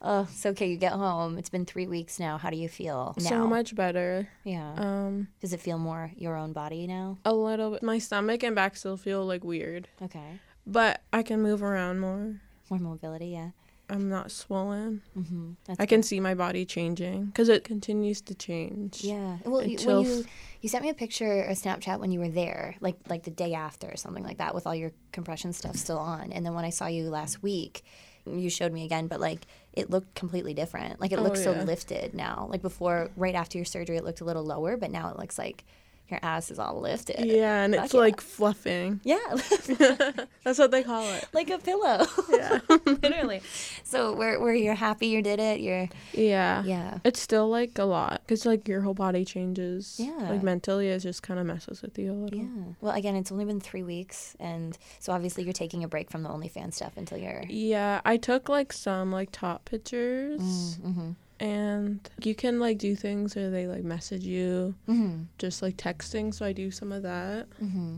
[0.02, 1.38] Oh, so okay, you get home.
[1.38, 2.38] It's been three weeks now.
[2.38, 3.30] How do you feel now?
[3.30, 4.28] So much better.
[4.44, 4.74] Yeah.
[4.76, 7.18] Um, Does it feel more your own body now?
[7.26, 7.84] a little bit.
[7.84, 10.40] My stomach and back still feel like weird, Okay.
[10.66, 12.36] but I can move around more.
[12.70, 13.50] More mobility, yeah.
[13.92, 15.02] I'm not swollen.
[15.18, 15.74] Mm-hmm.
[15.78, 19.04] I can see my body changing because it continues to change.
[19.04, 19.38] Yeah.
[19.44, 20.26] Well, you, when you
[20.62, 23.54] you sent me a picture, a Snapchat when you were there, like like the day
[23.54, 26.32] after or something like that, with all your compression stuff still on.
[26.32, 27.84] And then when I saw you last week,
[28.26, 31.02] you showed me again, but like it looked completely different.
[31.02, 32.48] Like it Oh, looks so lifted now.
[32.50, 35.38] Like before, right after your surgery, it looked a little lower, but now it looks
[35.38, 35.66] like
[36.12, 37.26] your ass is all lifted.
[37.26, 38.00] Yeah, and Fuck it's yeah.
[38.00, 39.00] like fluffing.
[39.04, 39.20] Yeah.
[40.44, 41.28] That's what they call it.
[41.34, 42.06] like a pillow.
[42.30, 42.60] Yeah.
[42.86, 43.42] Literally.
[43.84, 46.64] So where where you're happy you did it, you're Yeah.
[46.64, 47.00] yeah.
[47.04, 49.96] It's still like a lot because like your whole body changes.
[50.00, 50.30] Yeah.
[50.30, 52.40] Like mentally, it just kind of messes with you a little.
[52.40, 52.74] Yeah.
[52.82, 56.24] Well, again, it's only been three weeks, and so obviously you're taking a break from
[56.24, 57.44] the OnlyFans stuff until you're.
[57.48, 61.12] Yeah, I took like some like top pictures, Mm-hmm.
[61.42, 65.24] And you can like do things where they like message you, Mm-hmm.
[65.38, 66.34] just like texting.
[66.34, 67.50] So I do some of that.
[67.62, 67.98] Mm-hmm.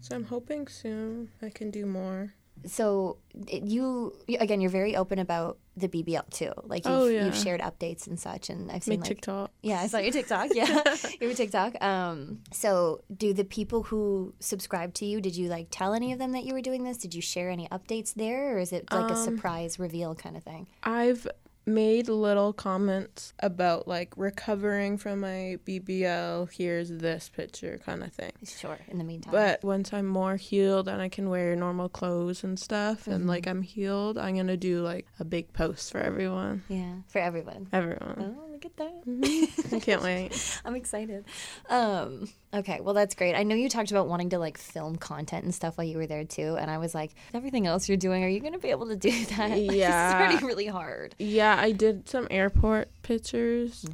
[0.00, 2.34] So I'm hoping soon I can do more.
[2.66, 3.16] so
[3.50, 6.52] you again, you're very open about the BBL too.
[6.64, 7.24] Like you've, Oh, yeah.
[7.24, 9.50] you've shared updates and such, and I've seen My like TikTok.
[9.62, 10.48] yeah, I saw your TikTok.
[10.54, 10.82] Yeah,
[11.20, 11.82] your TikTok.
[11.82, 15.20] Um, so do the people who subscribe to you?
[15.20, 16.98] Did you like tell any of them that you were doing this?
[16.98, 20.36] Did you share any updates there, or is it like a Um, surprise reveal kind
[20.36, 20.66] of thing?
[20.82, 21.26] I've
[21.66, 26.50] made little comments about like recovering from my BBL.
[26.52, 28.32] Here's this picture, kind of thing.
[28.44, 28.78] Sure.
[28.88, 32.58] In the meantime, But once I'm more healed and I can wear normal clothes and
[32.58, 33.28] stuff, and mm-hmm.
[33.28, 36.62] like I'm healed, I'm gonna do like a big post for everyone.
[36.68, 37.68] yeah, for everyone.
[37.72, 38.36] Everyone.
[38.38, 39.68] Oh, at that.
[39.72, 40.60] I can't wait.
[40.64, 41.24] I'm excited.
[41.68, 43.34] Um, okay, well that's great.
[43.34, 46.06] I know you talked about wanting to like film content and stuff while you were
[46.06, 48.88] there too, and I was like, everything else you're doing, are you gonna be able
[48.88, 49.50] to do that?
[49.58, 50.06] Yeah.
[50.06, 51.14] it's already really hard.
[51.18, 53.84] Yeah, I did some airport pictures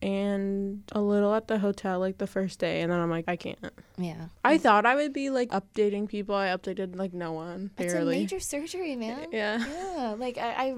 [0.00, 3.36] and a little at the hotel like the first day, and then I'm like, I
[3.36, 3.58] can't.
[3.96, 6.34] Yeah, I thought I would be like updating people.
[6.34, 7.70] I updated like no one.
[7.78, 9.26] it's a major surgery, man.
[9.32, 9.58] Yeah.
[9.66, 10.74] Yeah, like I, I,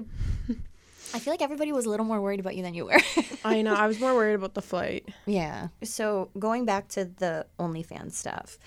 [1.13, 2.99] I feel like everybody was a little more worried about you than you were.
[3.45, 3.75] I know.
[3.75, 5.09] I was more worried about the flight.
[5.25, 5.69] yeah.
[5.83, 8.57] So going back to the OnlyFans stuff,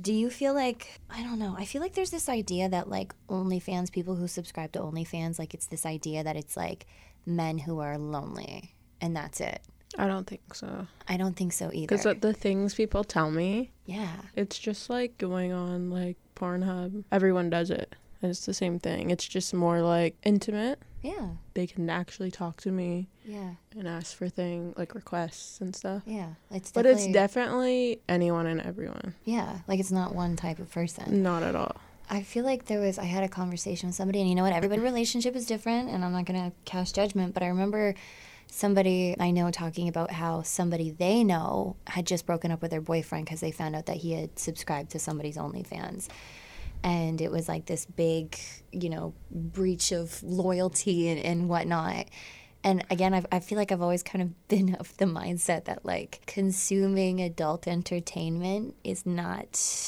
[0.00, 1.54] do you feel like I don't know?
[1.58, 5.54] I feel like there's this idea that like OnlyFans people who subscribe to OnlyFans, like
[5.54, 6.86] it's this idea that it's like
[7.26, 9.60] men who are lonely and that's it.
[9.96, 10.86] I don't think so.
[11.08, 11.86] I don't think so either.
[11.86, 14.16] Because the things people tell me, yeah.
[14.34, 17.04] it's just like going on like Pornhub.
[17.12, 17.94] Everyone does it.
[18.22, 19.10] It's the same thing.
[19.10, 20.80] It's just more like intimate.
[21.04, 21.28] Yeah.
[21.52, 23.50] They can actually talk to me Yeah.
[23.78, 26.02] and ask for things like requests and stuff.
[26.06, 26.30] Yeah.
[26.50, 29.14] It's But it's definitely anyone and everyone.
[29.24, 31.22] Yeah, like it's not one type of person.
[31.22, 31.76] Not at all.
[32.08, 34.52] I feel like there was I had a conversation with somebody and you know what
[34.54, 37.94] everybody's relationship is different and I'm not going to cast judgment but I remember
[38.50, 42.80] somebody I know talking about how somebody they know had just broken up with their
[42.80, 46.08] boyfriend because they found out that he had subscribed to somebody's OnlyFans
[46.84, 48.38] and it was like this big
[48.70, 52.06] you know breach of loyalty and, and whatnot
[52.64, 55.84] and again I've, i feel like i've always kind of been of the mindset that
[55.84, 59.46] like consuming adult entertainment is not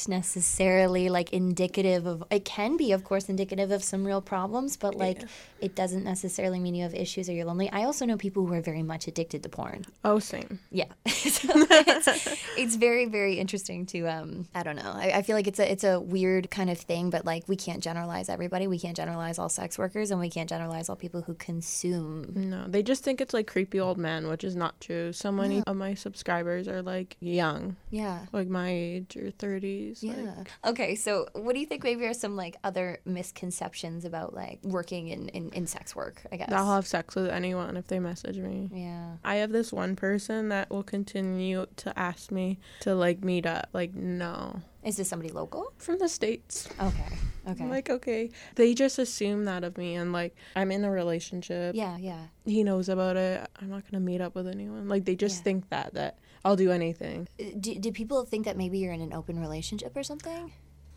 [0.09, 4.95] necessarily like indicative of it can be of course indicative of some real problems but
[4.95, 5.23] like
[5.61, 7.71] it doesn't necessarily mean you have issues or you're lonely.
[7.71, 9.87] I also know people who are very much addicted to porn.
[10.05, 10.61] Oh, same.
[10.71, 10.87] yeah.
[11.27, 14.93] So it's, it's very very interesting to um i don't know.
[14.95, 17.57] I, I feel like it's a it's a weird kind of thing but like we
[17.57, 18.67] can't generalize everybody.
[18.69, 22.66] We can't generalize all sex workers and we can't generalize all people who consume No,
[22.67, 25.13] they just think it's like creepy old men, which is not true.
[25.13, 30.03] So many of my subscribers are like young, yeah like my age or 30s.
[30.03, 34.35] yeah Like, okay so what do you think maybe are some like other misconceptions about
[34.35, 37.87] like working in in, in sex work i guess I'll have sex with anyone if
[37.89, 38.69] they message me.
[38.73, 43.47] yeah I have this one person that will continue to ask me to like meet
[43.47, 43.69] up.
[43.73, 44.61] Like, no.
[44.87, 46.69] Is this somebody local From the States.
[46.81, 47.13] okay
[47.49, 48.31] okay I'm like, okay.
[48.57, 49.95] They just assume that of me.
[49.95, 51.75] And like, I'm in a relationship.
[51.77, 53.47] yeah yeah He knows about it.
[53.61, 54.89] I'm not going to meet up with anyone.
[54.89, 55.43] Like, they just Yeah.
[55.45, 57.29] think that, that I'll do anything.
[57.41, 60.53] Uh, do, do people think that maybe you're in an open relationship or something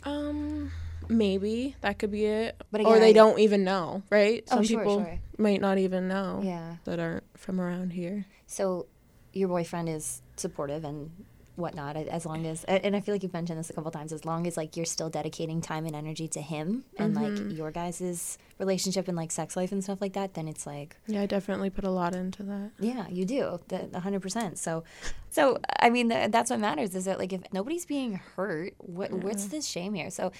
[0.05, 0.71] Um,
[1.07, 2.59] maybe that could be it.
[2.71, 4.43] But or they I- don't even know, right?
[4.51, 5.19] Oh, Some sure, people sure.
[5.37, 8.25] might not even know yeah that aren't from around here.
[8.47, 8.87] So,
[9.33, 11.11] your boyfriend is supportive and
[11.59, 14.25] whatnot, as long as, and I feel like you've mentioned this a couple times, as
[14.25, 17.51] long as like you're still dedicating time and energy to him and like mm-hmm.
[17.51, 21.21] your guys' relationship and like sex life and stuff like that, then it's like, Yeah,
[21.21, 22.71] I definitely put a lot into that.
[22.79, 24.57] yeah, you do, the a hundred percent.
[24.57, 24.83] So,
[25.29, 29.11] so I mean, th- that's what matters is that like if nobody's being hurt, what
[29.11, 30.09] what's this shame here?
[30.09, 30.31] So,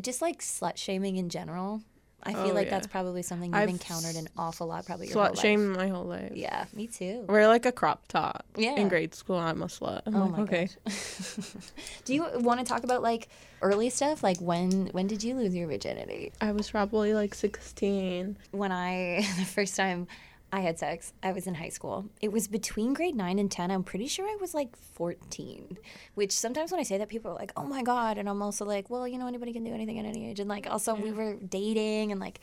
[0.00, 1.82] just like slut shaming in general,
[2.26, 2.70] I feel Oh, like yeah.
[2.70, 5.38] that's probably something you've I've encountered an awful lot, probably your whole Slut life.
[5.40, 6.32] shame my whole life.
[6.34, 7.24] Yeah, me too.
[7.28, 8.44] Wear like a crop top.
[8.56, 8.76] Yeah.
[8.76, 10.02] In grade school, I'm a slut.
[10.06, 10.68] I'm Oh like, my okay.
[12.04, 13.28] Do you want to talk about like
[13.62, 14.22] early stuff?
[14.22, 16.32] Like when when did you lose your virginity?
[16.40, 18.36] I was probably like 16.
[18.52, 20.06] When I the first time
[20.54, 22.04] I had sex, I was in high school.
[22.20, 23.72] It was between grade 9 and 10.
[23.72, 25.78] I'm pretty sure I was like 14.
[26.14, 28.64] Which sometimes when I say that people are like, "Oh my god." And I'm also
[28.64, 31.10] like, "Well, you know anybody can do anything at any age." And like also we
[31.10, 32.38] were dating and like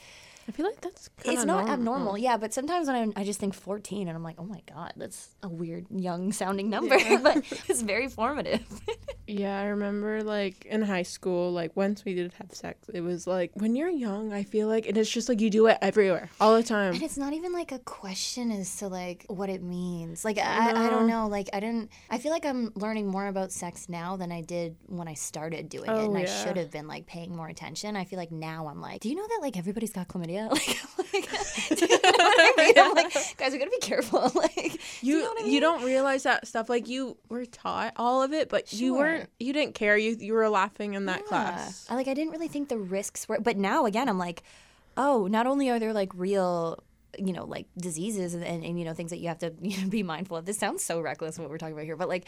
[0.48, 2.18] I feel like that's kind it's not abnormal.
[2.18, 4.94] Yeah, but sometimes when I, I just think 14 and I'm like, "Oh my god,
[4.98, 7.38] that's a weird young sounding number." but
[7.70, 8.64] it's very formative.
[9.28, 13.26] Yeah, I remember like in high school, like once we did have sex, it was
[13.28, 16.30] like when you're young, I feel like, and it's just like you do it everywhere,
[16.42, 16.96] all the time.
[16.96, 20.26] And it's not even like a question as to like what it means.
[20.26, 21.28] Like I, I don't know.
[21.28, 21.92] Like I didn't.
[22.10, 25.70] I feel like I'm learning more about sex now than I did when I started
[25.70, 27.96] doing it, Oh, and I should have been like paying more attention.
[27.96, 30.31] I feel like now I'm like, do you know that like everybody's got chlamydia?
[30.52, 30.78] Like,
[31.14, 31.30] like
[31.78, 32.74] do you know what I mean?
[32.78, 34.32] I'm like, guys, we gotta be careful.
[34.36, 38.22] like, do You know I you don't realize that stuff like you were taught all
[38.24, 39.98] of it, but you weren't didn't you didn't care.
[39.98, 41.28] You you were laughing in that Yeah.
[41.28, 41.86] class.
[41.90, 44.44] I like I didn't really think the risks were but now again I'm like,
[44.98, 46.84] oh, not only are there like real
[47.20, 49.82] you know, like diseases and, and, and you know, things that you have to you
[49.82, 50.46] know, be mindful of.
[50.46, 52.26] This sounds so reckless what we're talking about here, but like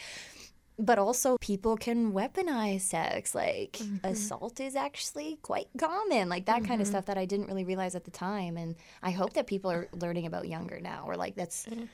[0.78, 4.04] but also people can weaponize sex like mm-hmm.
[4.06, 6.94] assault is actually quite common like that kind of mm-hmm.
[6.94, 9.88] stuff that i didn't really realize at the time and i hope that people are
[9.92, 11.88] learning about younger now or like that's mm.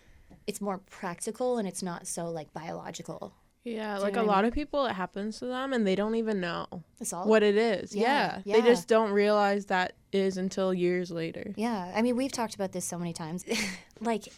[0.46, 4.54] it's more practical and it's not so like biological Yeah, like a I lot of
[4.54, 6.66] people it happens to them and they don't even know
[6.98, 7.94] assault what it is.
[7.94, 8.56] Yeah, Yeah.
[8.56, 11.52] They just don't realize that is until years later.
[11.56, 13.44] Yeah, I mean, we've talked about this so many times.
[14.00, 14.32] like,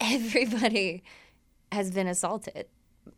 [0.00, 1.02] everybody
[1.70, 2.66] has been assaulted.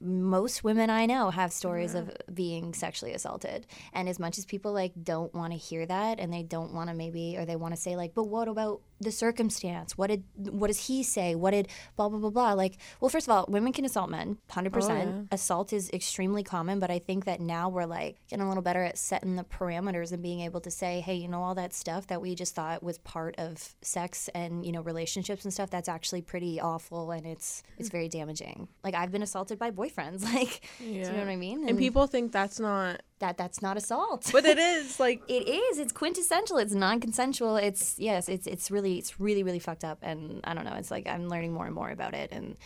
[0.00, 3.66] Most women I know have stories of being sexually assaulted.
[3.92, 6.90] And as much as people like don't want to hear that and they don't want
[6.90, 9.96] to maybe or they want to say like, but what about the circumstance?
[9.96, 11.34] What did what does he say?
[11.34, 12.52] What did blah blah blah blah?
[12.54, 15.28] Like, well, first of all, women can assault men, 100%.
[15.32, 18.82] Assault is extremely common, but I think that now we're like getting a little better
[18.82, 22.06] at setting the parameters and being able to say, hey, you know all that stuff
[22.08, 25.88] that we just thought was part of sex and, you know, relationships and stuff, that's
[25.88, 28.68] actually pretty awful and it's it's very damaging.
[28.82, 30.24] Like I've been assaulted by boyfriends.
[30.34, 31.68] Like, do you know what I mean?
[31.68, 34.30] And people think that's not that that's not assault.
[34.32, 35.78] but it is like it is.
[35.78, 36.58] It's quintessential.
[36.58, 37.56] It's non-consensual.
[37.56, 38.28] It's yes.
[38.28, 39.98] It's it's really it's really really fucked up.
[40.02, 40.74] And I don't know.
[40.74, 42.30] It's like I'm learning more and more about it.
[42.32, 42.56] And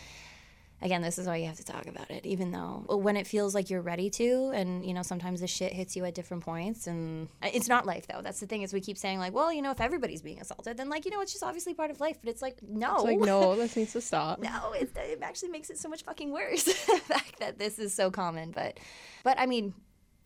[0.81, 3.53] again, this is why you have to talk about it, even though when it feels
[3.53, 4.51] like you're ready to.
[4.53, 6.87] And you know, sometimes the shit hits you at different points.
[6.87, 8.21] And it's not life though.
[8.21, 10.77] That's the thing is we keep saying like, well, you know, if everybody's being assaulted,
[10.77, 12.17] then like you know, it's just obviously part of life.
[12.21, 12.95] But it's like no.
[12.95, 14.39] it's like no, this needs to stop.
[14.39, 16.63] no, it, it actually makes it so much fucking worse.
[16.63, 18.79] the fact that this is so common, but,
[19.23, 19.73] but I mean,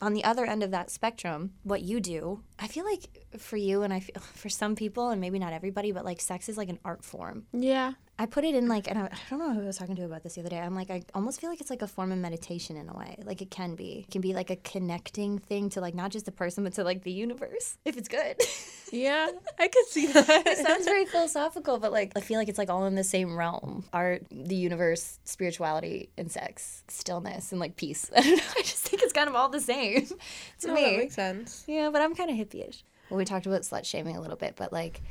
[0.01, 3.83] on the other end of that spectrum, what you do, I feel like for you
[3.83, 6.69] and I feel for some people and maybe not everybody, but like sex is like
[6.69, 7.45] an art form.
[7.53, 7.93] Yeah.
[8.19, 10.05] I put it in like, and I, I don't know who I was talking to
[10.05, 10.59] about this the other day.
[10.59, 13.17] I'm like, I almost feel like it's like a form of meditation in a way.
[13.25, 14.05] Like it can be.
[14.07, 16.83] It can be like a connecting thing to like not just the person, but to
[16.83, 18.35] like the universe if it's good.
[18.91, 19.29] Yeah.
[19.59, 20.43] I could see that.
[20.45, 23.35] it sounds very philosophical, but like I feel like it's like all in the same
[23.35, 28.11] realm: art, the universe, spirituality, and sex, stillness, and like peace.
[28.15, 28.43] I don't know.
[28.57, 30.05] I just think it's kind of all the same
[30.59, 30.83] to No, me.
[30.83, 31.63] that makes sense.
[31.67, 32.83] yeah, but I'm kind of hippie-ish.
[33.13, 35.03] Well, we talked about slut shaming a little bit, but like,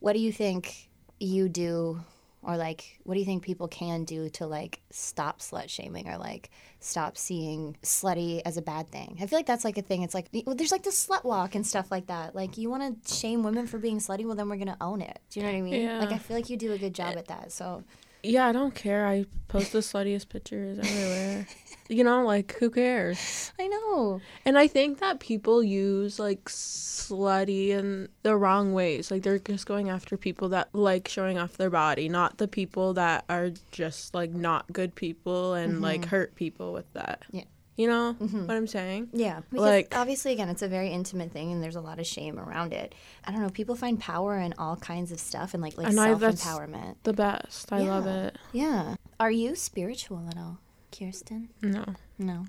[0.00, 0.90] what do you think
[1.20, 2.00] you do?
[2.42, 6.18] Or like, what do you think people can do to like stop slut shaming or
[6.18, 9.18] like stop seeing slutty as a bad thing?
[9.22, 10.02] I feel like that's like a thing.
[10.02, 12.34] It's like well, there's like the slut walk and stuff like that.
[12.34, 15.20] Like you want to shame women for being slutty, well then we're gonna own it.
[15.30, 15.80] Do you know what I mean?
[15.80, 16.00] Yeah.
[16.00, 17.52] Like I feel like you do a good job eh, at that.
[17.52, 17.84] So
[18.24, 19.06] Yeah, I don't care.
[19.06, 21.46] I post the sluttiest pictures everywhere.
[21.88, 23.52] you know, like who cares?
[23.58, 24.20] I know.
[24.44, 29.10] And I think that people use like slutty in the wrong ways.
[29.10, 32.94] Like they're just going after people that like showing off their body, not the people
[32.94, 37.22] that are just like not good people and like hurt people with that.
[37.28, 37.36] Mm-hmm.
[37.38, 37.44] Yeah.
[37.76, 39.08] You know what I'm saying?
[39.12, 42.06] Yeah, because Like- obviously, again, it's a very intimate thing, and there's a lot of
[42.06, 42.94] shame around it.
[43.24, 43.48] I don't know.
[43.50, 46.44] People find power in all kinds of stuff, and like like And I- self that's-
[46.46, 46.94] empowerment.
[47.02, 47.72] The best.
[47.72, 48.38] I love it.
[48.52, 48.94] Yeah.
[49.18, 50.60] Are you spiritual at all,
[50.94, 51.48] Kirstyn?
[51.62, 51.84] No.
[52.18, 52.46] No.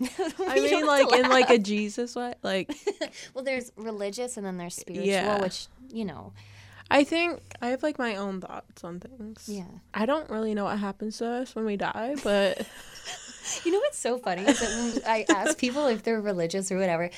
[0.48, 2.34] I mean like in like a Jesus way.
[2.42, 2.74] Like
[3.34, 5.40] well, there's religious and then there's spiritual, Yeah.
[5.40, 6.32] which you know.
[6.90, 9.48] I think I have like my own thoughts on things.
[9.48, 9.64] Yeah.
[9.94, 12.66] I don't really know what happens to us when we die, but
[13.64, 16.78] You know what's so funny is that when I ask people if they're religious or
[16.78, 17.10] whatever,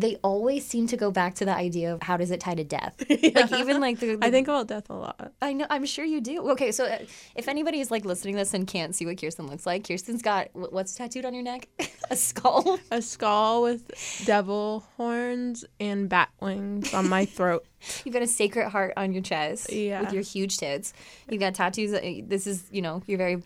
[0.00, 2.64] they always seem to go back to the idea of how does it tie to
[2.64, 3.02] death.
[3.38, 5.32] Like even like the, I think about death a lot.
[5.42, 5.66] I know.
[5.70, 6.50] I'm sure you do.
[6.50, 6.98] Okay, so uh,
[7.34, 10.22] if anybody is like listening to this and can't see what Kirstyn looks like, Kirstyn's
[10.22, 11.68] got wh- what's tattooed on your neck?
[12.10, 12.78] a skull.
[12.90, 13.90] A skull with
[14.24, 17.64] devil horns and bat wings on my throat.
[18.04, 19.72] You've got a sacred heart on your chest.
[19.72, 20.00] Yeah.
[20.00, 20.92] With your huge tits.
[21.28, 21.92] You've got tattoos.
[22.26, 23.42] This is you know your very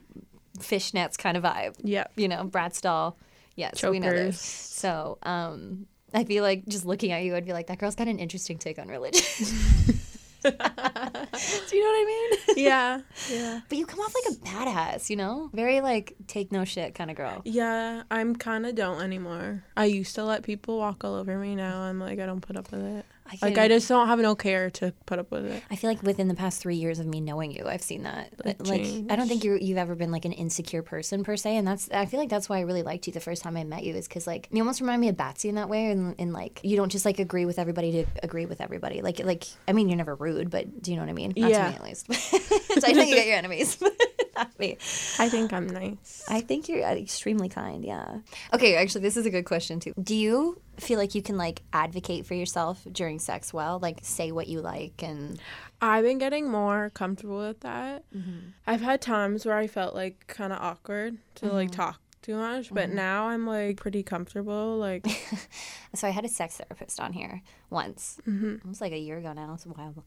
[0.59, 1.75] fishnets kind of vibe.
[1.83, 2.07] Yeah.
[2.17, 3.17] You know, Bratz doll.
[3.55, 4.41] Yes, we know this.
[4.41, 8.09] So, um, I feel like just looking at you, I'd be like, that girl's got
[8.09, 9.22] an interesting take on religion.
[10.42, 12.57] do you know what I mean?
[12.64, 13.01] Yeah.
[13.31, 13.61] Yeah.
[13.68, 15.48] But you come off like a badass, you know?
[15.55, 17.40] Very like take no shit kind of girl.
[17.44, 19.64] Yeah, I'm kind of don't anymore.
[19.77, 21.55] I used to let people walk all over me.
[21.55, 23.07] Now I'm like, I don't put up with it.
[23.40, 25.62] I Like, I just don't have no care to put up with it.
[25.71, 28.33] I feel like within the past three years of me knowing you, I've seen that.
[28.45, 31.57] Like Like, I don't think you you've ever been like an insecure person per se,
[31.57, 33.64] and that's I feel like that's why I really liked you the first time I
[33.64, 36.14] met you is because like you almost remind me of Batsy in that way, and,
[36.18, 39.02] and like you don't just like agree with everybody to agree with everybody.
[39.02, 41.33] Like like I mean you're never rude, but do you know what I mean?
[41.37, 41.65] Not Yeah.
[41.65, 42.13] to me at least.
[42.81, 43.79] so I know you get your enemies,
[44.58, 44.76] me.
[45.18, 46.24] I think I'm nice.
[46.28, 47.85] I think you're extremely kind.
[47.85, 48.18] Yeah.
[48.52, 49.92] Okay, actually, this is a good question too.
[50.02, 54.33] Do you feel like you can like advocate for yourself during sex well, like say
[54.33, 55.38] what you like and
[55.80, 58.04] I've been getting more comfortable with that.
[58.16, 58.50] Mm-hmm.
[58.66, 62.72] I've had times where I felt like kind of awkward to like talk too much,
[62.72, 62.96] but Mm-hmm.
[62.96, 64.78] now I'm like pretty comfortable.
[64.78, 65.06] Like,
[65.94, 68.18] So I had a sex therapist on here once.
[68.26, 69.52] It was like a year ago now.
[69.54, 70.04] It's a while.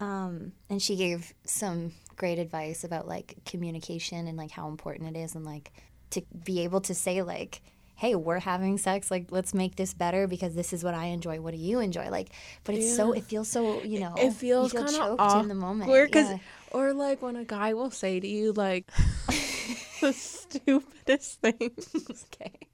[0.00, 5.18] Um, and she gave some great advice about like communication and like how important it
[5.20, 5.72] is and like
[6.10, 7.62] to be able to say like,
[7.94, 9.10] "Hey, we're having sex.
[9.10, 11.40] Like, let's make this better because this is what I enjoy.
[11.40, 12.30] What do you enjoy?" Like,
[12.64, 15.48] but it's so it feels so you know it feels feel kind of awkward in
[15.48, 15.90] the moment.
[16.06, 16.38] because, Yeah.
[16.72, 18.90] or like when a guy will say to you like
[20.00, 21.88] the stupidest things.
[22.34, 22.68] Okay.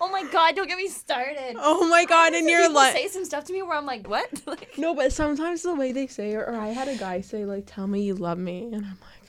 [0.00, 0.54] Oh my god!
[0.54, 1.56] Don't get me started.
[1.58, 2.34] Oh my god!
[2.34, 5.12] And you're like, say some stuff to me where I'm like, "What?" Like, no, but
[5.12, 8.02] sometimes the way they say it, or I had a guy say like, "Tell me
[8.02, 9.22] you love me," and I'm like,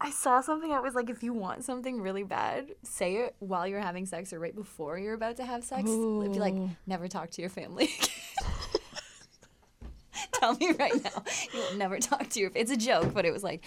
[0.00, 3.66] I saw something that was like, if you want something really bad, say it while
[3.66, 5.88] you're having sex or right before you're about to have sex.
[5.88, 6.54] It'd be like,
[6.86, 7.90] never talk to your family.
[10.32, 12.50] Tell me right now, you will never talk to your.
[12.54, 13.64] It's a joke, but it was like,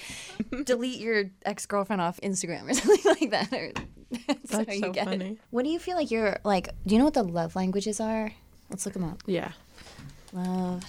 [0.63, 3.53] delete your ex girlfriend off Instagram or something like that.
[3.53, 3.71] Or,
[4.27, 5.09] that's how That's you so get it.
[5.09, 5.37] funny.
[5.51, 6.69] What do you feel like you're like?
[6.85, 8.31] Do you know what the love languages are?
[8.69, 9.23] Let's look them up.
[9.25, 9.51] yeah.
[10.33, 10.83] Love.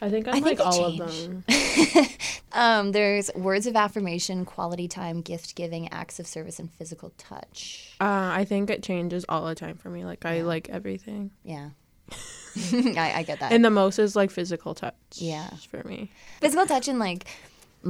[0.00, 1.44] I think I'm I like they all of them.
[2.52, 7.94] Um, there's words of affirmation, quality time, gift giving, acts of service, and physical touch.
[8.00, 10.06] Uh, I think it changes all the time for me.
[10.06, 11.70] Like I like everything, Yeah.
[12.56, 13.52] I, I get that.
[13.52, 14.94] and the most is like physical touch.
[15.16, 15.50] Yeah.
[15.68, 16.10] for me.
[16.40, 17.26] Physical touch and like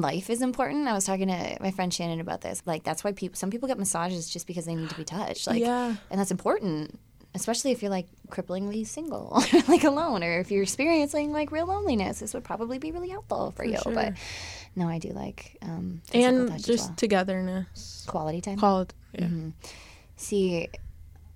[0.00, 0.86] life is important.
[0.88, 2.62] I was talking to my friend Shannon about this.
[2.66, 5.46] Like that's why people some people get massages just because they need to be touched.
[5.46, 5.96] Like Yeah.
[6.10, 6.98] and that's important.
[7.34, 12.20] Especially if you're like cripplingly single like alone or if you're experiencing like real loneliness,
[12.20, 13.78] this would probably be really helpful for, you.
[13.84, 14.14] But
[14.74, 16.94] no, I do like um and just well.
[16.96, 18.04] togetherness.
[18.08, 18.58] quality time.
[18.58, 18.94] Called.
[19.12, 19.28] Yeah.
[20.16, 20.68] See,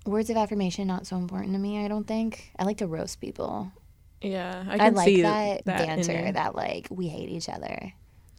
[0.05, 2.51] words of affirmation not so important to me, I don't think.
[2.57, 3.71] I like to roast people.
[4.21, 7.91] Yeah, I I, like see that, that banter, that like we hate each other,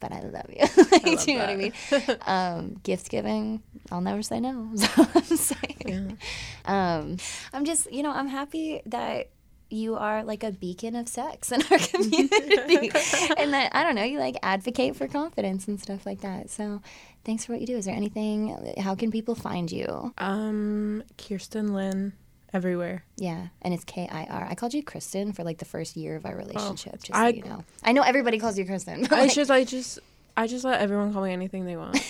[0.03, 0.65] but I love you.
[0.91, 1.73] Like, love do you know what I mean?
[2.27, 4.69] um, gift giving, I'll never say no.
[5.15, 6.17] I'm saying.
[6.65, 7.17] Um,
[7.53, 9.29] I'm just, you know, I'm happy that
[9.69, 12.91] you are like a beacon of sex in our community,
[13.37, 16.49] and that I don't know, you like advocate for confidence and stuff like that.
[16.49, 16.81] So,
[17.23, 17.77] thanks for what you do.
[17.77, 18.75] Is there anything?
[18.77, 20.13] How can people find you?
[20.17, 22.13] Um, Kirstyn Lynne,
[22.53, 23.03] everywhere.
[23.17, 24.47] Yeah, and it's K I R.
[24.49, 26.93] I called you Kristen for like the first year of our oh, relationship.
[26.99, 29.07] just so I- you know, I know everybody calls you Kristen.
[29.11, 29.99] I like, just, I just,
[30.37, 31.97] I just let everyone call me anything they want.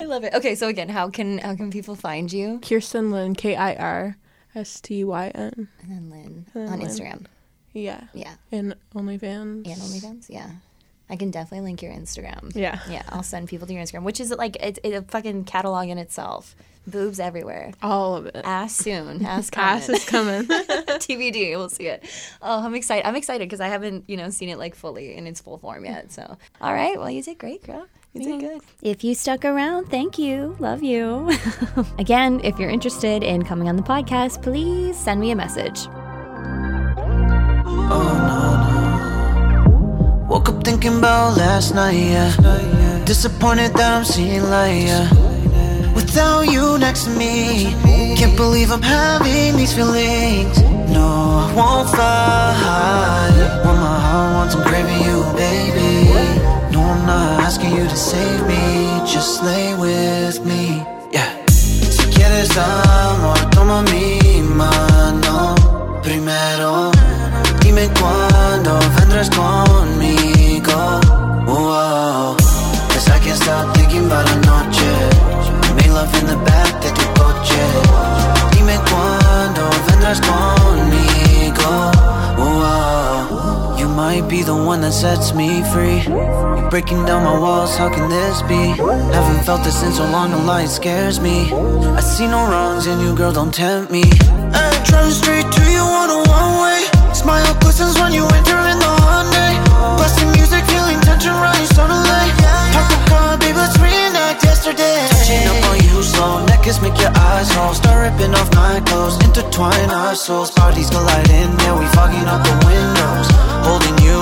[0.00, 0.34] I love it.
[0.34, 2.58] Okay, so again, how can how can people find you?
[2.60, 4.16] Kirstyn Lynne, K I R
[4.54, 5.68] S T Y N.
[5.80, 6.88] And then Lynne And then on Lynne.
[6.88, 7.26] Instagram.
[7.72, 9.66] Yeah, Yeah, and OnlyFans.
[9.66, 10.26] and OnlyFans.
[10.28, 10.50] Yeah,
[11.10, 12.54] I can definitely link your Instagram.
[12.54, 12.80] Yeah.
[12.88, 15.88] yeah, I'll send people to your Instagram, which is like it's it's a fucking catalog
[15.88, 16.54] in itself.
[16.86, 17.72] Boobs everywhere.
[17.80, 18.40] all of it.
[18.44, 19.24] Ass soon.
[19.24, 19.96] Ass Ass coming.
[19.96, 20.42] is coming.
[20.48, 21.50] TBD.
[21.56, 22.04] We'll see it.
[22.42, 23.06] Oh, I'm excited.
[23.06, 25.84] I'm excited because I haven't, you know, seen it like fully in its full form
[25.84, 26.10] yet.
[26.10, 26.98] So, all right.
[26.98, 27.86] Well, you did great, girl.
[28.14, 28.60] You did good.
[28.82, 30.56] If you stuck around, thank you.
[30.58, 31.30] Love you.
[31.98, 35.86] Again, if you're interested in coming on the podcast, please send me a message.
[37.94, 38.51] Oh,
[40.32, 42.32] Woke up thinking about last night, yeah.
[43.04, 45.06] Disappointed that I'm seeing light, yeah.
[45.92, 47.74] Without you next to me,
[48.16, 50.58] can't believe I'm having these feelings.
[50.88, 51.04] No,
[51.44, 53.62] I won't fight.
[53.62, 56.08] When my heart wants, I'm craving you, baby.
[56.72, 61.28] No, I'm not asking you to save me, just lay with me, yeah.
[61.50, 62.56] Si quieres
[84.72, 86.00] one that sets me free.
[86.08, 88.62] You're breaking down my walls, how can this be?
[89.16, 91.52] Haven't felt this in so long, the light scares me.
[91.98, 94.04] I see no wrongs in you, girl, don't tempt me.
[94.56, 96.80] I'm driving straight to you on a one way.
[97.12, 99.52] Smile glistens when you enter in the Hyundai.
[100.00, 102.24] Blasting music, feeling tension right suddenly.
[102.72, 105.04] Park the car, baby, let's reenact yesterday.
[105.12, 107.74] Touching up on you slow, neck kiss make your eyes roll.
[107.74, 110.50] Start ripping off my clothes, intertwine our souls.
[110.50, 113.28] Bodies colliding, yeah, we fogging up the windows.
[113.68, 114.21] Holding you,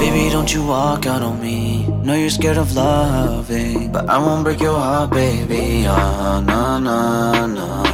[0.00, 1.86] Baby, don't you walk out on me.
[2.04, 5.84] Know you're scared of loving, but I won't break your heart, baby.
[5.86, 7.84] Ah, nah, nah, nah.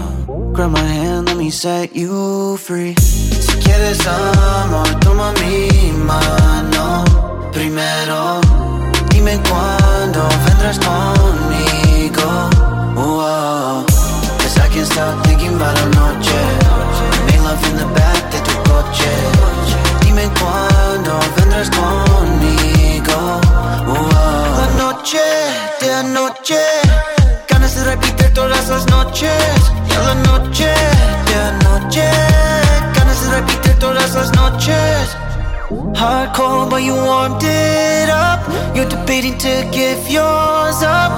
[0.52, 2.94] Grab my hand, let me set you free.
[2.94, 7.04] Si quieres amor, toma mi mano
[7.52, 8.40] primero.
[9.10, 12.28] Dime cuándo vendrás conmigo.
[12.94, 13.84] Wow.
[14.38, 16.42] Cause I can't stop thinking about la noche.
[17.26, 19.65] Make love in the back de tu coche.
[20.16, 23.38] Dime cuándo vendrás conmigo.
[23.84, 24.56] Wow.
[24.56, 25.20] La noche
[25.78, 26.56] de anoche.
[27.84, 29.70] repetir todas las noches
[30.06, 30.72] la noche,
[31.26, 32.10] de noche
[32.94, 35.16] Ganas de repetir todas las noches
[36.70, 38.40] but you warmed it up.
[38.74, 41.12] You're debating to give yours up.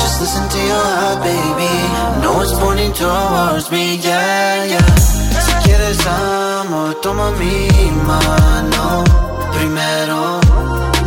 [0.00, 2.22] Just listen to your heart, baby.
[2.22, 5.21] No one's pointing towards me, yeah, yeah
[5.62, 7.68] quieres amo, toma mi
[8.06, 9.04] mano
[9.54, 10.40] primero.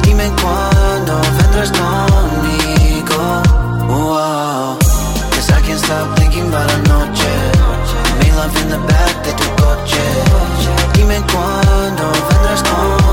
[0.03, 3.17] Dime cuándo vendrás conmigo.
[3.87, 4.77] Wow,
[5.31, 7.35] cause I can't stop thinking about anoche.
[8.19, 10.05] Me love in the back de tu coche.
[10.93, 13.04] Dime cuándo vendrás conmigo.